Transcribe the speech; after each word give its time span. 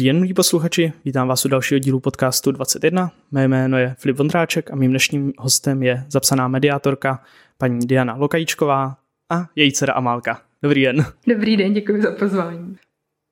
Dobrý 0.00 0.08
den, 0.08 0.20
milí 0.20 0.34
posluchači, 0.34 0.92
vítám 1.04 1.28
vás 1.28 1.44
u 1.44 1.48
dalšího 1.48 1.78
dílu 1.78 2.00
podcastu 2.00 2.52
21. 2.52 3.10
Mé 3.30 3.48
jméno 3.48 3.78
je 3.78 3.94
Filip 3.98 4.18
Vondráček 4.18 4.70
a 4.70 4.76
mým 4.76 4.90
dnešním 4.90 5.32
hostem 5.38 5.82
je 5.82 6.04
zapsaná 6.08 6.48
mediátorka 6.48 7.22
paní 7.58 7.86
Diana 7.86 8.16
Lokajíčková 8.16 8.96
a 9.30 9.46
její 9.56 9.72
dcera 9.72 9.92
Amálka. 9.92 10.40
Dobrý 10.62 10.82
den. 10.82 11.04
Dobrý 11.26 11.56
den, 11.56 11.72
děkuji 11.72 12.02
za 12.02 12.12
pozvání. 12.12 12.76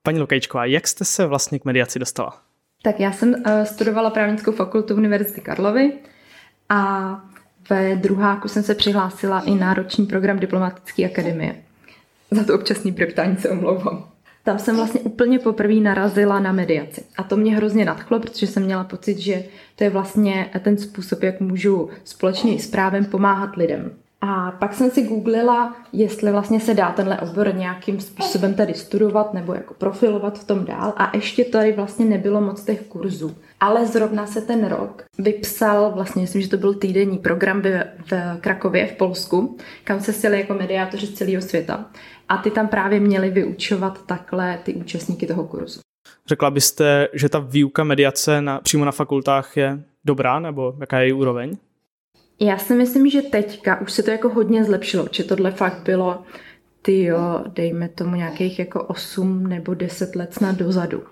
Paní 0.03 0.21
Lokajíčková, 0.21 0.65
jak 0.65 0.89
jste 0.89 1.05
se 1.05 1.27
vlastně 1.27 1.59
k 1.59 1.65
mediaci 1.65 1.99
dostala? 1.99 2.41
Tak 2.83 3.01
já 3.01 3.13
jsem 3.13 3.29
uh, 3.29 3.63
studovala 3.65 4.11
právnickou 4.11 4.53
fakultu 4.53 4.95
Univerzity 4.95 5.41
Karlovy 5.41 5.93
a 6.69 7.11
ve 7.71 7.97
druháku 7.97 8.49
jsem 8.49 8.63
se 8.63 8.75
přihlásila 8.75 9.41
i 9.41 9.55
na 9.55 9.75
roční 9.75 10.07
program 10.07 10.39
diplomatické 10.39 11.05
akademie. 11.05 11.55
Za 12.31 12.45
to 12.45 12.55
občasný 12.55 12.93
preptání 12.93 13.37
se 13.37 13.51
omlouvám. 13.51 14.18
Tam 14.49 14.59
jsem 14.59 14.77
vlastně 14.77 15.01
úplně 15.01 15.39
poprvé 15.39 15.75
narazila 15.75 16.41
na 16.41 16.53
mediaci. 16.53 17.05
A 17.17 17.23
to 17.23 17.37
mě 17.37 17.57
hrozně 17.57 17.85
nadchlo, 17.85 18.21
protože 18.21 18.47
jsem 18.47 18.63
měla 18.63 18.85
pocit, 18.85 19.19
že 19.19 19.45
to 19.77 19.85
je 19.85 19.91
vlastně 19.91 20.51
ten 20.61 20.79
způsob, 20.79 21.23
jak 21.23 21.41
můžu 21.41 21.89
společně 22.05 22.59
s 22.59 22.67
právem 22.67 23.05
pomáhat 23.05 23.57
lidem. 23.57 23.91
A 24.21 24.51
pak 24.51 24.75
jsem 24.75 24.91
si 24.91 25.03
googlila, 25.03 25.77
jestli 25.93 26.33
vlastně 26.33 26.61
se 26.61 26.75
dá 26.75 26.93
tenhle 26.93 27.21
obor 27.21 27.55
nějakým 27.55 28.01
způsobem 28.01 28.55
tady 28.55 28.75
studovat 28.75 29.35
nebo 29.35 29.55
jako 29.55 29.75
profilovat 29.75 30.39
v 30.39 30.45
tom 30.45 30.65
dál. 30.65 30.93
A 30.97 31.17
ještě 31.17 31.45
tady 31.45 31.73
vlastně 31.73 32.05
nebylo 32.05 32.41
moc 32.41 32.65
těch 32.65 32.83
kurzů. 32.83 33.37
Ale 33.61 33.87
zrovna 33.87 34.27
se 34.27 34.41
ten 34.41 34.67
rok 34.67 35.05
vypsal, 35.19 35.93
vlastně 35.95 36.23
myslím, 36.23 36.43
že 36.43 36.49
to 36.49 36.57
byl 36.57 36.75
týdenní 36.75 37.19
program 37.19 37.63
v, 37.63 37.85
v 38.11 38.41
Krakově 38.41 38.87
v 38.87 38.93
Polsku, 38.93 39.57
kam 39.85 40.01
se 40.01 40.13
sjeli 40.13 40.41
jako 40.41 40.55
mediátoři 40.55 41.07
z 41.07 41.15
celého 41.15 41.43
světa. 41.43 41.91
A 42.29 42.37
ty 42.37 42.51
tam 42.51 42.69
právě 42.69 43.01
měli 43.01 43.31
vyučovat 43.31 44.07
takhle 44.07 44.59
ty 44.63 44.75
účastníky 44.75 45.27
toho 45.27 45.45
kurzu. 45.45 45.81
Řekla 46.27 46.51
byste, 46.51 47.09
že 47.13 47.29
ta 47.29 47.39
výuka 47.39 47.85
mediace 47.85 48.43
na, 48.43 48.61
přímo 48.61 48.85
na 48.85 48.93
fakultách 48.93 49.57
je 49.57 49.83
dobrá, 50.05 50.41
nebo 50.41 50.75
jaká 50.81 50.99
je 50.99 51.07
její 51.07 51.13
úroveň? 51.13 51.57
Já 52.41 52.59
si 52.59 52.75
myslím, 52.75 53.11
že 53.11 53.23
teďka 53.23 53.81
už 53.81 53.93
se 53.93 54.03
to 54.03 54.11
jako 54.11 54.29
hodně 54.29 54.65
zlepšilo, 54.65 55.09
že 55.11 55.25
tohle 55.25 55.51
fakt 55.51 55.83
bylo 55.83 56.23
ty 56.83 57.03
jo, 57.03 57.45
dejme 57.47 57.89
tomu 57.89 58.17
nějakých 58.17 58.59
jako 58.59 58.83
8 58.85 59.47
nebo 59.47 59.75
10 59.75 60.17
let 60.17 60.35
snad 60.35 60.57
dozadu. 60.57 61.03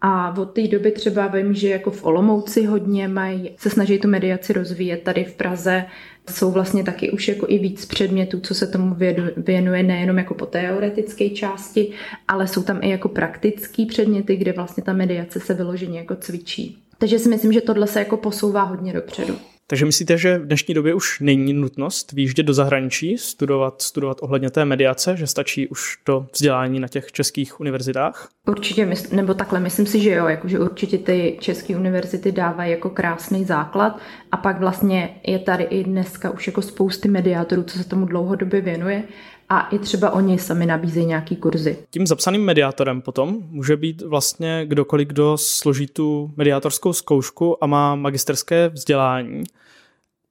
A 0.00 0.38
od 0.38 0.44
té 0.44 0.68
doby 0.68 0.92
třeba 0.92 1.26
vím, 1.26 1.54
že 1.54 1.68
jako 1.68 1.90
v 1.90 2.04
Olomouci 2.04 2.64
hodně 2.64 3.08
mají, 3.08 3.50
se 3.56 3.70
snaží 3.70 3.98
tu 3.98 4.08
mediaci 4.08 4.52
rozvíjet. 4.52 5.02
Tady 5.02 5.24
v 5.24 5.34
Praze 5.34 5.84
jsou 6.30 6.50
vlastně 6.50 6.84
taky 6.84 7.10
už 7.10 7.28
jako 7.28 7.46
i 7.48 7.58
víc 7.58 7.84
předmětů, 7.84 8.40
co 8.40 8.54
se 8.54 8.66
tomu 8.66 8.96
věnuje 9.36 9.82
nejenom 9.82 10.18
jako 10.18 10.34
po 10.34 10.46
teoretické 10.46 11.30
části, 11.30 11.92
ale 12.28 12.48
jsou 12.48 12.62
tam 12.62 12.78
i 12.82 12.90
jako 12.90 13.08
praktické 13.08 13.86
předměty, 13.86 14.36
kde 14.36 14.52
vlastně 14.52 14.82
ta 14.82 14.92
mediace 14.92 15.40
se 15.40 15.54
vyloženě 15.54 15.98
jako 15.98 16.16
cvičí. 16.16 16.78
Takže 16.98 17.18
si 17.18 17.28
myslím, 17.28 17.52
že 17.52 17.60
tohle 17.60 17.86
se 17.86 17.98
jako 17.98 18.16
posouvá 18.16 18.62
hodně 18.62 18.92
dopředu. 18.92 19.36
Takže 19.68 19.84
myslíte, 19.84 20.18
že 20.18 20.38
v 20.38 20.46
dnešní 20.46 20.74
době 20.74 20.94
už 20.94 21.20
není 21.20 21.52
nutnost 21.52 22.12
výjíždět 22.12 22.46
do 22.46 22.54
zahraničí, 22.54 23.18
studovat, 23.18 23.82
studovat 23.82 24.18
ohledně 24.20 24.50
té 24.50 24.64
mediace, 24.64 25.16
že 25.16 25.26
stačí 25.26 25.68
už 25.68 25.98
to 26.04 26.26
vzdělání 26.32 26.80
na 26.80 26.88
těch 26.88 27.12
českých 27.12 27.60
univerzitách? 27.60 28.28
Určitě, 28.48 28.94
nebo 29.12 29.34
takhle, 29.34 29.60
myslím 29.60 29.86
si, 29.86 30.00
že 30.00 30.10
jo, 30.10 30.26
jakože 30.26 30.58
určitě 30.58 30.98
ty 30.98 31.36
české 31.40 31.76
univerzity 31.76 32.32
dávají 32.32 32.70
jako 32.70 32.90
krásný 32.90 33.44
základ 33.44 33.98
a 34.32 34.36
pak 34.36 34.60
vlastně 34.60 35.20
je 35.26 35.38
tady 35.38 35.64
i 35.64 35.84
dneska 35.84 36.30
už 36.30 36.46
jako 36.46 36.62
spousty 36.62 37.08
mediátorů, 37.08 37.62
co 37.62 37.78
se 37.78 37.84
tomu 37.84 38.06
dlouhodobě 38.06 38.60
věnuje 38.60 39.02
a 39.48 39.60
i 39.68 39.78
třeba 39.78 40.10
oni 40.10 40.38
sami 40.38 40.66
nabízejí 40.66 41.06
nějaký 41.06 41.36
kurzy. 41.36 41.78
Tím 41.90 42.06
zapsaným 42.06 42.44
mediátorem 42.44 43.02
potom 43.02 43.38
může 43.50 43.76
být 43.76 44.02
vlastně 44.02 44.66
kdokoliv, 44.66 45.08
kdo 45.08 45.36
složí 45.38 45.86
tu 45.86 46.32
mediátorskou 46.36 46.92
zkoušku 46.92 47.64
a 47.64 47.66
má 47.66 47.94
magisterské 47.94 48.68
vzdělání. 48.68 49.44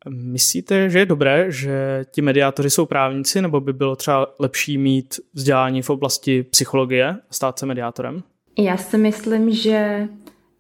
Myslíte, 0.09 0.89
že 0.89 0.99
je 0.99 1.05
dobré, 1.05 1.51
že 1.51 2.05
ti 2.11 2.21
mediátoři 2.21 2.69
jsou 2.69 2.85
právníci, 2.85 3.41
nebo 3.41 3.59
by 3.59 3.73
bylo 3.73 3.95
třeba 3.95 4.27
lepší 4.39 4.77
mít 4.77 5.19
vzdělání 5.33 5.81
v 5.81 5.89
oblasti 5.89 6.43
psychologie 6.43 7.09
a 7.09 7.17
stát 7.31 7.59
se 7.59 7.65
mediátorem? 7.65 8.23
Já 8.57 8.77
si 8.77 8.97
myslím, 8.97 9.51
že 9.51 10.07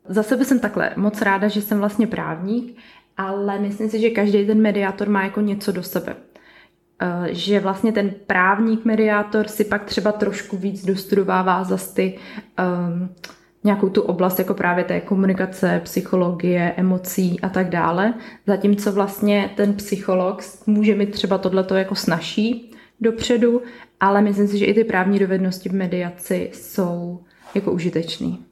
za 0.07 0.23
sebe 0.23 0.45
jsem 0.45 0.59
takhle 0.59 0.91
moc 0.95 1.21
ráda, 1.21 1.47
že 1.47 1.61
jsem 1.61 1.79
vlastně 1.79 2.07
právník, 2.07 2.77
ale 3.17 3.59
myslím 3.59 3.89
si, 3.89 4.01
že 4.01 4.09
každý 4.09 4.45
ten 4.45 4.61
mediátor 4.61 5.09
má 5.09 5.23
jako 5.23 5.41
něco 5.41 5.71
do 5.71 5.83
sebe. 5.83 6.15
Eh, 7.01 7.33
že 7.33 7.59
vlastně 7.59 7.91
ten 7.91 8.13
právník 8.27 8.85
mediátor 8.85 9.47
si 9.47 9.65
pak 9.65 9.85
třeba 9.85 10.11
trošku 10.11 10.57
víc 10.57 10.85
dostudovává 10.85 11.63
zase 11.63 11.95
ty 11.95 12.17
um, 12.59 13.09
nějakou 13.65 13.89
tu 13.89 14.01
oblast 14.01 14.39
jako 14.39 14.53
právě 14.53 14.83
té 14.83 15.01
komunikace, 15.01 15.81
psychologie, 15.83 16.73
emocí 16.77 17.39
a 17.39 17.49
tak 17.49 17.69
dále. 17.69 18.13
Zatímco 18.47 18.91
vlastně 18.91 19.49
ten 19.55 19.73
psycholog 19.73 20.41
může 20.65 20.95
mít 20.95 21.11
třeba 21.11 21.37
tohleto 21.37 21.75
jako 21.75 21.95
snažší 21.95 22.71
dopředu, 23.01 23.61
ale 23.99 24.21
myslím 24.21 24.47
si, 24.47 24.57
že 24.57 24.65
i 24.65 24.73
ty 24.73 24.83
právní 24.83 25.19
dovednosti 25.19 25.69
v 25.69 25.73
mediaci 25.73 26.49
jsou 26.53 27.19
jako 27.55 27.71
užitečný. 27.71 28.45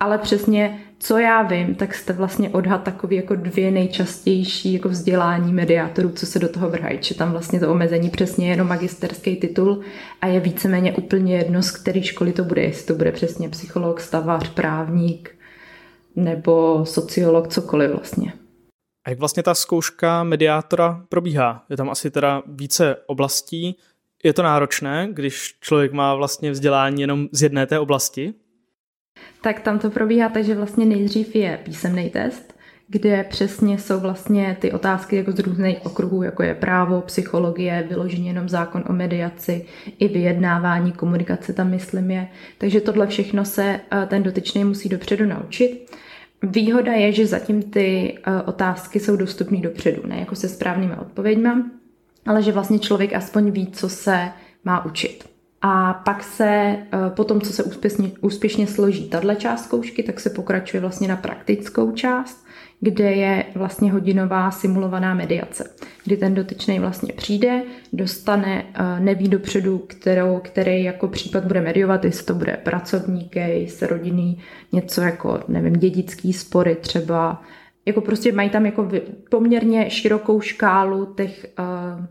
Ale 0.00 0.18
přesně, 0.18 0.80
co 0.98 1.18
já 1.18 1.42
vím, 1.42 1.74
tak 1.74 1.94
jste 1.94 2.12
vlastně 2.12 2.50
odhad 2.50 2.82
takový 2.82 3.16
jako 3.16 3.34
dvě 3.34 3.70
nejčastější 3.70 4.72
jako 4.72 4.88
vzdělání 4.88 5.52
mediátorů, 5.52 6.10
co 6.10 6.26
se 6.26 6.38
do 6.38 6.48
toho 6.48 6.70
vrhají. 6.70 6.98
Či 6.98 7.14
tam 7.14 7.32
vlastně 7.32 7.60
to 7.60 7.70
omezení 7.70 8.10
přesně 8.10 8.50
jenom 8.50 8.68
magisterský 8.68 9.36
titul 9.36 9.80
a 10.20 10.26
je 10.26 10.40
víceméně 10.40 10.92
úplně 10.92 11.36
jedno, 11.36 11.62
z 11.62 11.70
které 11.70 12.02
školy 12.02 12.32
to 12.32 12.44
bude, 12.44 12.62
jestli 12.62 12.86
to 12.86 12.94
bude 12.94 13.12
přesně 13.12 13.48
psycholog, 13.48 14.00
stavař, 14.00 14.48
právník 14.48 15.34
nebo 16.16 16.86
sociolog, 16.86 17.48
cokoliv 17.48 17.90
vlastně. 17.90 18.32
A 19.06 19.10
jak 19.10 19.18
vlastně 19.18 19.42
ta 19.42 19.54
zkouška 19.54 20.24
mediátora 20.24 21.04
probíhá? 21.08 21.64
Je 21.70 21.76
tam 21.76 21.90
asi 21.90 22.10
teda 22.10 22.42
více 22.46 22.96
oblastí. 23.06 23.76
Je 24.24 24.32
to 24.32 24.42
náročné, 24.42 25.08
když 25.12 25.54
člověk 25.60 25.92
má 25.92 26.14
vlastně 26.14 26.50
vzdělání 26.50 27.00
jenom 27.00 27.28
z 27.32 27.42
jedné 27.42 27.66
té 27.66 27.78
oblasti? 27.78 28.34
Tak 29.40 29.60
tam 29.60 29.78
to 29.78 29.90
probíhá 29.90 30.28
tak, 30.28 30.44
že 30.44 30.54
vlastně 30.54 30.86
nejdřív 30.86 31.36
je 31.36 31.58
písemný 31.64 32.10
test, 32.10 32.58
kde 32.88 33.24
přesně 33.24 33.78
jsou 33.78 34.00
vlastně 34.00 34.56
ty 34.60 34.72
otázky 34.72 35.16
jako 35.16 35.32
z 35.32 35.38
různých 35.38 35.86
okruhů, 35.86 36.22
jako 36.22 36.42
je 36.42 36.54
právo, 36.54 37.00
psychologie, 37.00 37.86
vyloženě 37.88 38.30
jenom 38.30 38.48
zákon 38.48 38.84
o 38.88 38.92
mediaci, 38.92 39.66
i 39.98 40.08
vyjednávání, 40.08 40.92
komunikace 40.92 41.52
tam 41.52 41.70
myslím 41.70 42.10
je. 42.10 42.28
Takže 42.58 42.80
tohle 42.80 43.06
všechno 43.06 43.44
se 43.44 43.80
eh, 43.90 44.06
ten 44.06 44.22
dotyčný 44.22 44.64
musí 44.64 44.88
dopředu 44.88 45.26
naučit. 45.26 45.90
Výhoda 46.42 46.92
je, 46.92 47.12
že 47.12 47.26
zatím 47.26 47.62
ty 47.62 48.18
eh, 48.18 48.42
otázky 48.42 49.00
jsou 49.00 49.16
dostupné 49.16 49.60
dopředu, 49.60 50.02
ne 50.06 50.20
jako 50.20 50.34
se 50.34 50.48
správnými 50.48 50.94
odpověďmi, 50.96 51.50
ale 52.26 52.42
že 52.42 52.52
vlastně 52.52 52.78
člověk 52.78 53.12
aspoň 53.12 53.50
ví, 53.50 53.66
co 53.66 53.88
se 53.88 54.28
má 54.64 54.84
učit. 54.84 55.37
A 55.62 55.94
pak 55.94 56.22
se 56.22 56.46
eh, 56.46 56.86
po 57.16 57.24
tom, 57.24 57.40
co 57.40 57.52
se 57.52 57.62
úspěšně, 57.62 58.10
úspěšně 58.20 58.66
složí 58.66 59.08
tahle 59.08 59.36
část 59.36 59.64
zkoušky, 59.64 60.02
tak 60.02 60.20
se 60.20 60.30
pokračuje 60.30 60.80
vlastně 60.80 61.08
na 61.08 61.16
praktickou 61.16 61.92
část, 61.92 62.46
kde 62.80 63.12
je 63.12 63.44
vlastně 63.54 63.92
hodinová 63.92 64.50
simulovaná 64.50 65.14
mediace, 65.14 65.70
kdy 66.04 66.16
ten 66.16 66.34
dotyčný 66.34 66.78
vlastně 66.78 67.12
přijde, 67.12 67.62
dostane, 67.92 68.66
eh, 68.74 69.00
neví 69.00 69.28
dopředu, 69.28 69.78
kterou, 69.78 70.40
který 70.44 70.84
jako 70.84 71.08
případ 71.08 71.44
bude 71.44 71.60
mediovat, 71.60 72.04
jestli 72.04 72.26
to 72.26 72.34
bude 72.34 72.56
pracovní 72.56 73.30
case, 73.34 73.86
rodinný, 73.86 74.42
něco 74.72 75.00
jako, 75.00 75.40
nevím, 75.48 75.72
dědický 75.72 76.32
spory 76.32 76.76
třeba, 76.76 77.42
jako 77.86 78.00
prostě 78.00 78.32
mají 78.32 78.50
tam 78.50 78.66
jako 78.66 78.88
poměrně 79.30 79.90
širokou 79.90 80.40
škálu 80.40 81.14
těch 81.16 81.46
uh, 81.58 82.04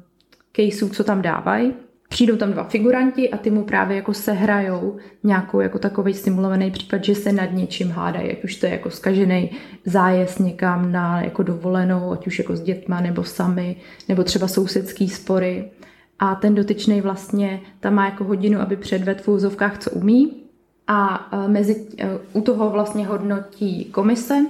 caseů, 0.56 0.90
co 0.90 1.04
tam 1.04 1.22
dávají 1.22 1.74
Přijdou 2.09 2.36
tam 2.38 2.51
dva 2.51 2.63
figuranti 2.63 3.30
a 3.30 3.38
ty 3.38 3.51
mu 3.51 3.63
právě 3.63 3.98
jako 3.98 4.13
sehrajou 4.13 4.98
nějakou 5.24 5.59
jako 5.59 5.80
takový 5.80 6.13
simulovaný 6.13 6.71
případ, 6.71 7.04
že 7.04 7.15
se 7.15 7.31
nad 7.31 7.51
něčím 7.51 7.92
hádají, 7.92 8.31
ať 8.31 8.44
už 8.44 8.56
to 8.56 8.65
je 8.65 8.71
jako 8.71 8.89
skažený 8.89 9.51
zájezd 9.86 10.39
někam 10.39 10.92
na 10.92 11.21
jako 11.21 11.44
dovolenou, 11.44 12.12
ať 12.12 12.27
už 12.27 12.39
jako 12.39 12.56
s 12.56 12.62
dětma 12.62 13.01
nebo 13.01 13.24
sami, 13.24 13.75
nebo 14.09 14.24
třeba 14.24 14.48
sousedský 14.48 15.09
spory. 15.09 15.71
A 16.19 16.36
ten 16.36 16.56
dotyčný 16.56 17.01
vlastně 17.01 17.62
tam 17.80 17.94
má 17.94 18.06
jako 18.06 18.24
hodinu, 18.24 18.59
aby 18.59 18.75
předvedl 18.75 19.21
v 19.24 19.27
úzovkách, 19.27 19.77
co 19.77 19.92
umí. 19.92 20.44
A 20.88 21.30
e, 21.31 21.48
mezi, 21.48 21.88
e, 21.98 22.09
u 22.33 22.42
toho 22.42 22.69
vlastně 22.69 23.06
hodnotí 23.06 23.86
komise. 23.86 24.45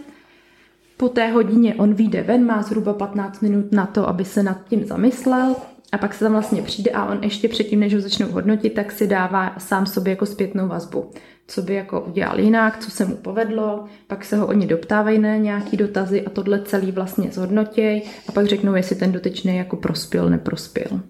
Po 0.98 1.10
té 1.10 1.28
hodině 1.28 1.76
on 1.76 1.94
vyjde 1.94 2.24
ven, 2.24 2.46
má 2.46 2.62
zhruba 2.62 2.94
15 2.94 3.42
minut 3.42 3.72
na 3.72 3.86
to, 3.86 4.10
aby 4.10 4.26
se 4.26 4.44
nad 4.44 4.68
tím 4.68 4.86
zamyslel, 4.86 5.56
a 5.92 5.98
pak 5.98 6.14
se 6.14 6.26
tam 6.26 6.32
vlastně 6.32 6.62
přijde 6.62 6.92
a 6.92 7.06
on 7.06 7.24
ještě 7.24 7.48
předtím, 7.48 7.80
než 7.80 7.94
ho 7.94 8.02
začnou 8.02 8.28
hodnotit, 8.28 8.70
tak 8.70 8.92
si 8.92 9.08
dává 9.08 9.56
sám 9.58 9.86
sobě 9.86 10.12
jako 10.12 10.26
zpětnou 10.26 10.68
vazbu. 10.68 11.12
Co 11.48 11.62
by 11.62 11.74
jako 11.74 12.02
udělal 12.02 12.40
jinak, 12.40 12.84
co 12.84 12.92
se 12.92 13.06
mu 13.06 13.16
povedlo, 13.16 13.86
pak 14.08 14.26
se 14.26 14.38
ho 14.38 14.48
oni 14.48 14.68
doptávají 14.68 15.20
na 15.20 15.36
nějaký 15.36 15.78
dotazy 15.78 16.26
a 16.26 16.30
tohle 16.30 16.62
celý 16.62 16.92
vlastně 16.92 17.32
zhodnotěj 17.32 18.02
a 18.30 18.32
pak 18.32 18.46
řeknou, 18.46 18.76
jestli 18.76 18.96
ten 18.96 19.12
dotyčný 19.12 19.58
jako 19.58 19.76
prospěl, 19.76 20.30
neprospěl. 20.30 21.02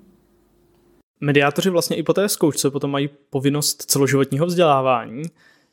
Mediátoři 1.21 1.69
vlastně 1.69 1.97
i 1.97 2.03
po 2.03 2.13
té 2.13 2.29
zkoušce 2.29 2.71
potom 2.71 2.91
mají 2.91 3.09
povinnost 3.29 3.81
celoživotního 3.81 4.45
vzdělávání. 4.45 5.23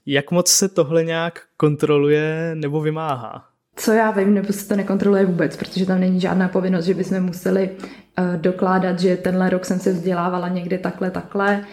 Jak 0.06 0.30
moc 0.30 0.48
se 0.48 0.68
tohle 0.68 1.04
nějak 1.04 1.42
kontroluje 1.56 2.50
nebo 2.54 2.80
vymáhá? 2.80 3.53
Co 3.76 3.92
já 3.92 4.10
vím, 4.10 4.34
nebo 4.34 4.52
se 4.52 4.68
to 4.68 4.76
nekontroluje 4.76 5.26
vůbec, 5.26 5.56
protože 5.56 5.86
tam 5.86 6.00
není 6.00 6.20
žádná 6.20 6.48
povinnost, 6.48 6.84
že 6.84 6.94
bychom 6.94 7.20
museli 7.20 7.70
uh, 7.70 8.40
dokládat, 8.40 9.00
že 9.00 9.16
tenhle 9.16 9.50
rok 9.50 9.64
jsem 9.64 9.78
se 9.78 9.92
vzdělávala 9.92 10.48
někde 10.48 10.78
takhle, 10.78 11.10
takhle. 11.10 11.64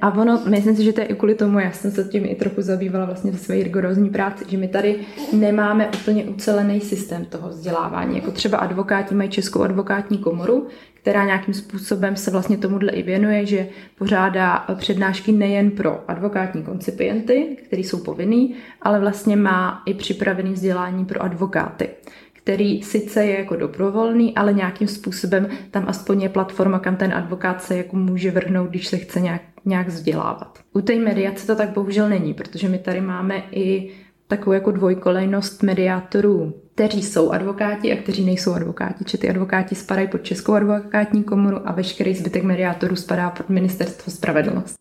A 0.00 0.14
ono, 0.14 0.42
myslím 0.48 0.76
si, 0.76 0.84
že 0.84 0.92
to 0.92 1.00
je 1.00 1.06
i 1.06 1.14
kvůli 1.14 1.34
tomu, 1.34 1.58
já 1.58 1.72
jsem 1.72 1.90
se 1.90 2.04
tím 2.04 2.24
i 2.26 2.34
trochu 2.34 2.62
zabývala 2.62 3.04
vlastně 3.04 3.30
ve 3.30 3.38
své 3.38 3.54
rigorózní 3.54 4.10
práci, 4.10 4.44
že 4.48 4.56
my 4.56 4.68
tady 4.68 4.96
nemáme 5.32 5.88
úplně 6.00 6.24
ucelený 6.24 6.80
systém 6.80 7.24
toho 7.24 7.48
vzdělávání. 7.48 8.16
Jako 8.16 8.30
třeba 8.30 8.58
advokáti 8.58 9.14
mají 9.14 9.30
Českou 9.30 9.62
advokátní 9.62 10.18
komoru, 10.18 10.66
která 11.08 11.24
nějakým 11.24 11.54
způsobem 11.54 12.16
se 12.16 12.30
vlastně 12.30 12.56
tomuhle 12.56 12.92
i 12.92 13.02
věnuje, 13.02 13.46
že 13.46 13.68
pořádá 13.98 14.66
přednášky 14.74 15.32
nejen 15.32 15.70
pro 15.70 16.10
advokátní 16.10 16.62
koncipienty, 16.62 17.56
kteří 17.66 17.84
jsou 17.84 17.98
povinný, 17.98 18.54
ale 18.82 19.00
vlastně 19.00 19.36
má 19.36 19.82
i 19.86 19.94
připravený 19.94 20.52
vzdělání 20.52 21.04
pro 21.04 21.22
advokáty 21.22 21.88
který 22.34 22.82
sice 22.82 23.24
je 23.24 23.38
jako 23.38 23.56
dobrovolný, 23.56 24.34
ale 24.34 24.52
nějakým 24.52 24.88
způsobem 24.88 25.48
tam 25.70 25.84
aspoň 25.88 26.22
je 26.22 26.28
platforma, 26.28 26.78
kam 26.78 26.96
ten 26.96 27.14
advokát 27.14 27.62
se 27.62 27.76
jako 27.76 27.96
může 27.96 28.30
vrhnout, 28.30 28.70
když 28.70 28.86
se 28.86 28.96
chce 28.96 29.20
nějak, 29.20 29.42
nějak 29.64 29.88
vzdělávat. 29.88 30.58
U 30.72 30.80
té 30.80 30.94
mediace 30.98 31.46
to 31.46 31.56
tak 31.56 31.68
bohužel 31.68 32.08
není, 32.08 32.34
protože 32.34 32.68
my 32.68 32.78
tady 32.78 33.00
máme 33.00 33.42
i 33.52 33.90
takovou 34.28 34.52
jako 34.52 34.70
dvojkolejnost 34.70 35.62
mediátorů, 35.62 36.54
kteří 36.74 37.02
jsou 37.02 37.30
advokáti 37.30 37.92
a 37.92 38.02
kteří 38.02 38.24
nejsou 38.24 38.52
advokáti. 38.52 39.04
Či 39.04 39.18
ty 39.18 39.30
advokáti 39.30 39.74
spadají 39.74 40.08
pod 40.08 40.24
Českou 40.24 40.52
advokátní 40.52 41.24
komoru 41.24 41.68
a 41.68 41.72
veškerý 41.72 42.14
zbytek 42.14 42.42
mediátorů 42.42 42.96
spadá 42.96 43.30
pod 43.30 43.48
Ministerstvo 43.48 44.12
spravedlnosti. 44.12 44.74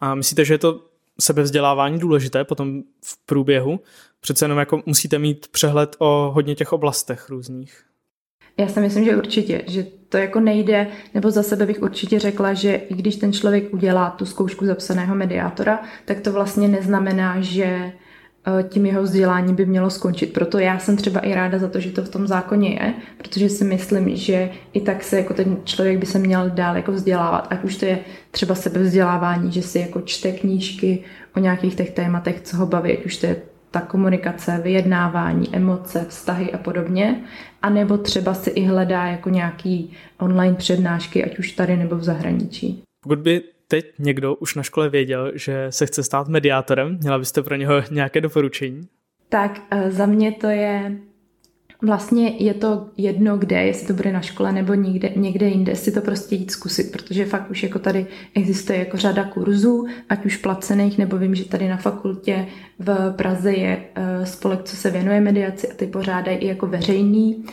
A 0.00 0.14
myslíte, 0.14 0.44
že 0.44 0.54
je 0.54 0.58
to 0.58 0.80
sebevzdělávání 1.20 1.98
důležité 1.98 2.44
potom 2.44 2.82
v 3.04 3.26
průběhu? 3.26 3.80
Přece 4.20 4.44
jenom 4.44 4.58
jako 4.58 4.82
musíte 4.86 5.18
mít 5.18 5.48
přehled 5.48 5.96
o 5.98 6.30
hodně 6.34 6.54
těch 6.54 6.72
oblastech 6.72 7.28
různých. 7.28 7.82
Já 8.56 8.68
si 8.68 8.80
myslím, 8.80 9.04
že 9.04 9.16
určitě, 9.16 9.62
že 9.66 9.86
to 10.08 10.16
jako 10.16 10.40
nejde, 10.40 10.86
nebo 11.14 11.30
za 11.30 11.42
sebe 11.42 11.66
bych 11.66 11.82
určitě 11.82 12.18
řekla, 12.18 12.54
že 12.54 12.74
i 12.74 12.94
když 12.94 13.16
ten 13.16 13.32
člověk 13.32 13.74
udělá 13.74 14.10
tu 14.10 14.26
zkoušku 14.26 14.66
zapsaného 14.66 15.14
mediátora, 15.14 15.80
tak 16.04 16.20
to 16.20 16.32
vlastně 16.32 16.68
neznamená, 16.68 17.40
že 17.40 17.92
tím 18.68 18.86
jeho 18.86 19.02
vzdělání 19.02 19.54
by 19.54 19.66
mělo 19.66 19.90
skončit. 19.90 20.32
Proto 20.32 20.58
já 20.58 20.78
jsem 20.78 20.96
třeba 20.96 21.20
i 21.20 21.34
ráda 21.34 21.58
za 21.58 21.68
to, 21.68 21.80
že 21.80 21.90
to 21.90 22.02
v 22.02 22.08
tom 22.08 22.26
zákoně 22.26 22.70
je, 22.70 22.94
protože 23.18 23.48
si 23.48 23.64
myslím, 23.64 24.16
že 24.16 24.50
i 24.72 24.80
tak 24.80 25.02
se 25.02 25.16
jako 25.16 25.34
ten 25.34 25.56
člověk 25.64 25.98
by 25.98 26.06
se 26.06 26.18
měl 26.18 26.50
dál 26.50 26.76
jako 26.76 26.92
vzdělávat, 26.92 27.46
ať 27.50 27.64
už 27.64 27.76
to 27.76 27.84
je 27.84 27.98
třeba 28.30 28.54
sebevzdělávání, 28.54 29.52
že 29.52 29.62
si 29.62 29.78
jako 29.78 30.00
čte 30.00 30.32
knížky 30.32 31.04
o 31.36 31.40
nějakých 31.40 31.74
těch 31.74 31.90
tématech, 31.90 32.40
co 32.40 32.56
ho 32.56 32.66
baví, 32.66 32.98
ať 32.98 33.06
už 33.06 33.16
to 33.16 33.26
je 33.26 33.36
ta 33.70 33.80
komunikace, 33.80 34.60
vyjednávání, 34.64 35.48
emoce, 35.52 36.06
vztahy 36.08 36.52
a 36.52 36.58
podobně, 36.58 37.24
a 37.62 37.70
nebo 37.70 37.98
třeba 37.98 38.34
si 38.34 38.50
i 38.50 38.64
hledá 38.64 39.06
jako 39.06 39.30
nějaký 39.30 39.92
online 40.18 40.54
přednášky, 40.54 41.24
ať 41.24 41.38
už 41.38 41.52
tady 41.52 41.76
nebo 41.76 41.96
v 41.96 42.04
zahraničí. 42.04 42.82
Pokud 43.02 43.18
by 43.18 43.42
teď 43.70 43.92
někdo 43.98 44.34
už 44.34 44.54
na 44.54 44.62
škole 44.62 44.88
věděl, 44.88 45.32
že 45.34 45.66
se 45.70 45.86
chce 45.86 46.02
stát 46.02 46.28
mediátorem, 46.28 46.98
měla 47.00 47.18
byste 47.18 47.42
pro 47.42 47.56
něho 47.56 47.82
nějaké 47.90 48.20
doporučení? 48.20 48.88
Tak 49.28 49.60
eh, 49.70 49.90
za 49.90 50.06
mě 50.06 50.32
to 50.32 50.46
je 50.46 50.96
vlastně 51.82 52.36
je 52.38 52.54
to 52.54 52.86
jedno 52.96 53.38
kde, 53.38 53.62
jestli 53.62 53.86
to 53.86 53.92
bude 53.92 54.12
na 54.12 54.20
škole 54.20 54.52
nebo 54.52 54.74
někde, 54.74 55.10
někde 55.16 55.46
jinde, 55.46 55.76
si 55.76 55.92
to 55.92 56.00
prostě 56.00 56.34
jít 56.34 56.50
zkusit, 56.50 56.92
protože 56.92 57.24
fakt 57.24 57.50
už 57.50 57.62
jako 57.62 57.78
tady 57.78 58.06
existuje 58.34 58.78
jako 58.78 58.96
řada 58.96 59.24
kurzů, 59.24 59.86
ať 60.08 60.26
už 60.26 60.36
placených, 60.36 60.98
nebo 60.98 61.18
vím, 61.18 61.34
že 61.34 61.44
tady 61.44 61.68
na 61.68 61.76
fakultě 61.76 62.46
v 62.78 63.12
Praze 63.16 63.52
je 63.52 63.84
eh, 63.94 64.26
spolek, 64.26 64.62
co 64.62 64.76
se 64.76 64.90
věnuje 64.90 65.20
mediaci 65.20 65.68
a 65.68 65.74
ty 65.74 65.86
pořádají 65.86 66.38
i 66.38 66.46
jako 66.46 66.66
veřejný 66.66 67.44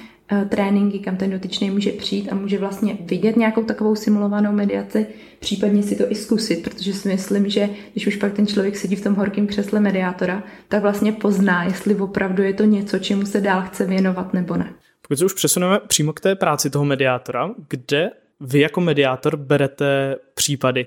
tréninky, 0.49 0.99
kam 0.99 1.17
ten 1.17 1.31
dotyčný 1.31 1.69
může 1.71 1.91
přijít 1.91 2.29
a 2.31 2.35
může 2.35 2.57
vlastně 2.57 2.97
vidět 3.01 3.35
nějakou 3.35 3.63
takovou 3.63 3.95
simulovanou 3.95 4.51
mediaci, 4.51 5.07
případně 5.39 5.83
si 5.83 5.95
to 5.95 6.11
i 6.11 6.15
zkusit, 6.15 6.63
protože 6.63 6.93
si 6.93 7.09
myslím, 7.09 7.49
že 7.49 7.69
když 7.91 8.07
už 8.07 8.15
pak 8.15 8.33
ten 8.33 8.47
člověk 8.47 8.77
sedí 8.77 8.95
v 8.95 9.03
tom 9.03 9.15
horkém 9.15 9.47
křesle 9.47 9.79
mediátora, 9.79 10.43
tak 10.67 10.81
vlastně 10.81 11.11
pozná, 11.11 11.63
jestli 11.63 11.95
opravdu 11.95 12.43
je 12.43 12.53
to 12.53 12.63
něco, 12.63 12.99
čemu 12.99 13.25
se 13.25 13.41
dál 13.41 13.61
chce 13.61 13.85
věnovat 13.85 14.33
nebo 14.33 14.57
ne. 14.57 14.73
Pokud 15.01 15.17
se 15.17 15.25
už 15.25 15.33
přesuneme 15.33 15.79
přímo 15.87 16.13
k 16.13 16.19
té 16.19 16.35
práci 16.35 16.69
toho 16.69 16.85
mediátora, 16.85 17.49
kde 17.69 18.09
vy 18.39 18.59
jako 18.59 18.81
mediátor 18.81 19.37
berete 19.37 20.15
případy? 20.33 20.85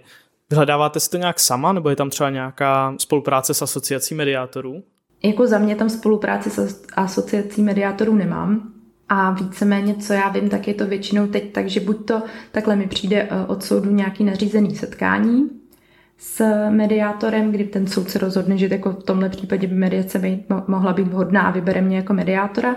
Vyhledáváte 0.50 1.00
si 1.00 1.10
to 1.10 1.16
nějak 1.16 1.40
sama, 1.40 1.72
nebo 1.72 1.90
je 1.90 1.96
tam 1.96 2.10
třeba 2.10 2.30
nějaká 2.30 2.94
spolupráce 2.98 3.54
s 3.54 3.62
asociací 3.62 4.14
mediátorů? 4.14 4.82
Jako 5.22 5.46
za 5.46 5.58
mě 5.58 5.76
tam 5.76 5.90
spolupráci 5.90 6.50
s 6.50 6.86
asociací 6.96 7.62
mediátorů 7.62 8.14
nemám. 8.14 8.72
A 9.12 9.30
víceméně, 9.30 9.94
co 9.94 10.12
já 10.12 10.28
vím, 10.28 10.48
tak 10.48 10.68
je 10.68 10.74
to 10.74 10.86
většinou 10.86 11.26
teď 11.26 11.52
tak, 11.52 11.68
že 11.68 11.80
buď 11.80 12.06
to 12.06 12.22
takhle 12.52 12.76
mi 12.76 12.86
přijde 12.86 13.22
eh, 13.22 13.46
od 13.46 13.62
soudu 13.62 13.90
nějaký 13.90 14.24
nařízený 14.24 14.76
setkání 14.76 15.50
s 16.18 16.44
mediátorem, 16.70 17.52
kdy 17.52 17.64
ten 17.64 17.86
soud 17.86 18.10
se 18.10 18.18
rozhodne, 18.18 18.58
že 18.58 18.68
jako 18.70 18.92
v 18.92 19.04
tomhle 19.04 19.28
případě 19.28 19.66
by 19.66 19.74
mediace 19.74 20.18
být, 20.18 20.44
mohla 20.68 20.92
být 20.92 21.08
vhodná 21.08 21.42
a 21.42 21.50
vybere 21.50 21.80
mě 21.80 21.96
jako 21.96 22.14
mediátora, 22.14 22.76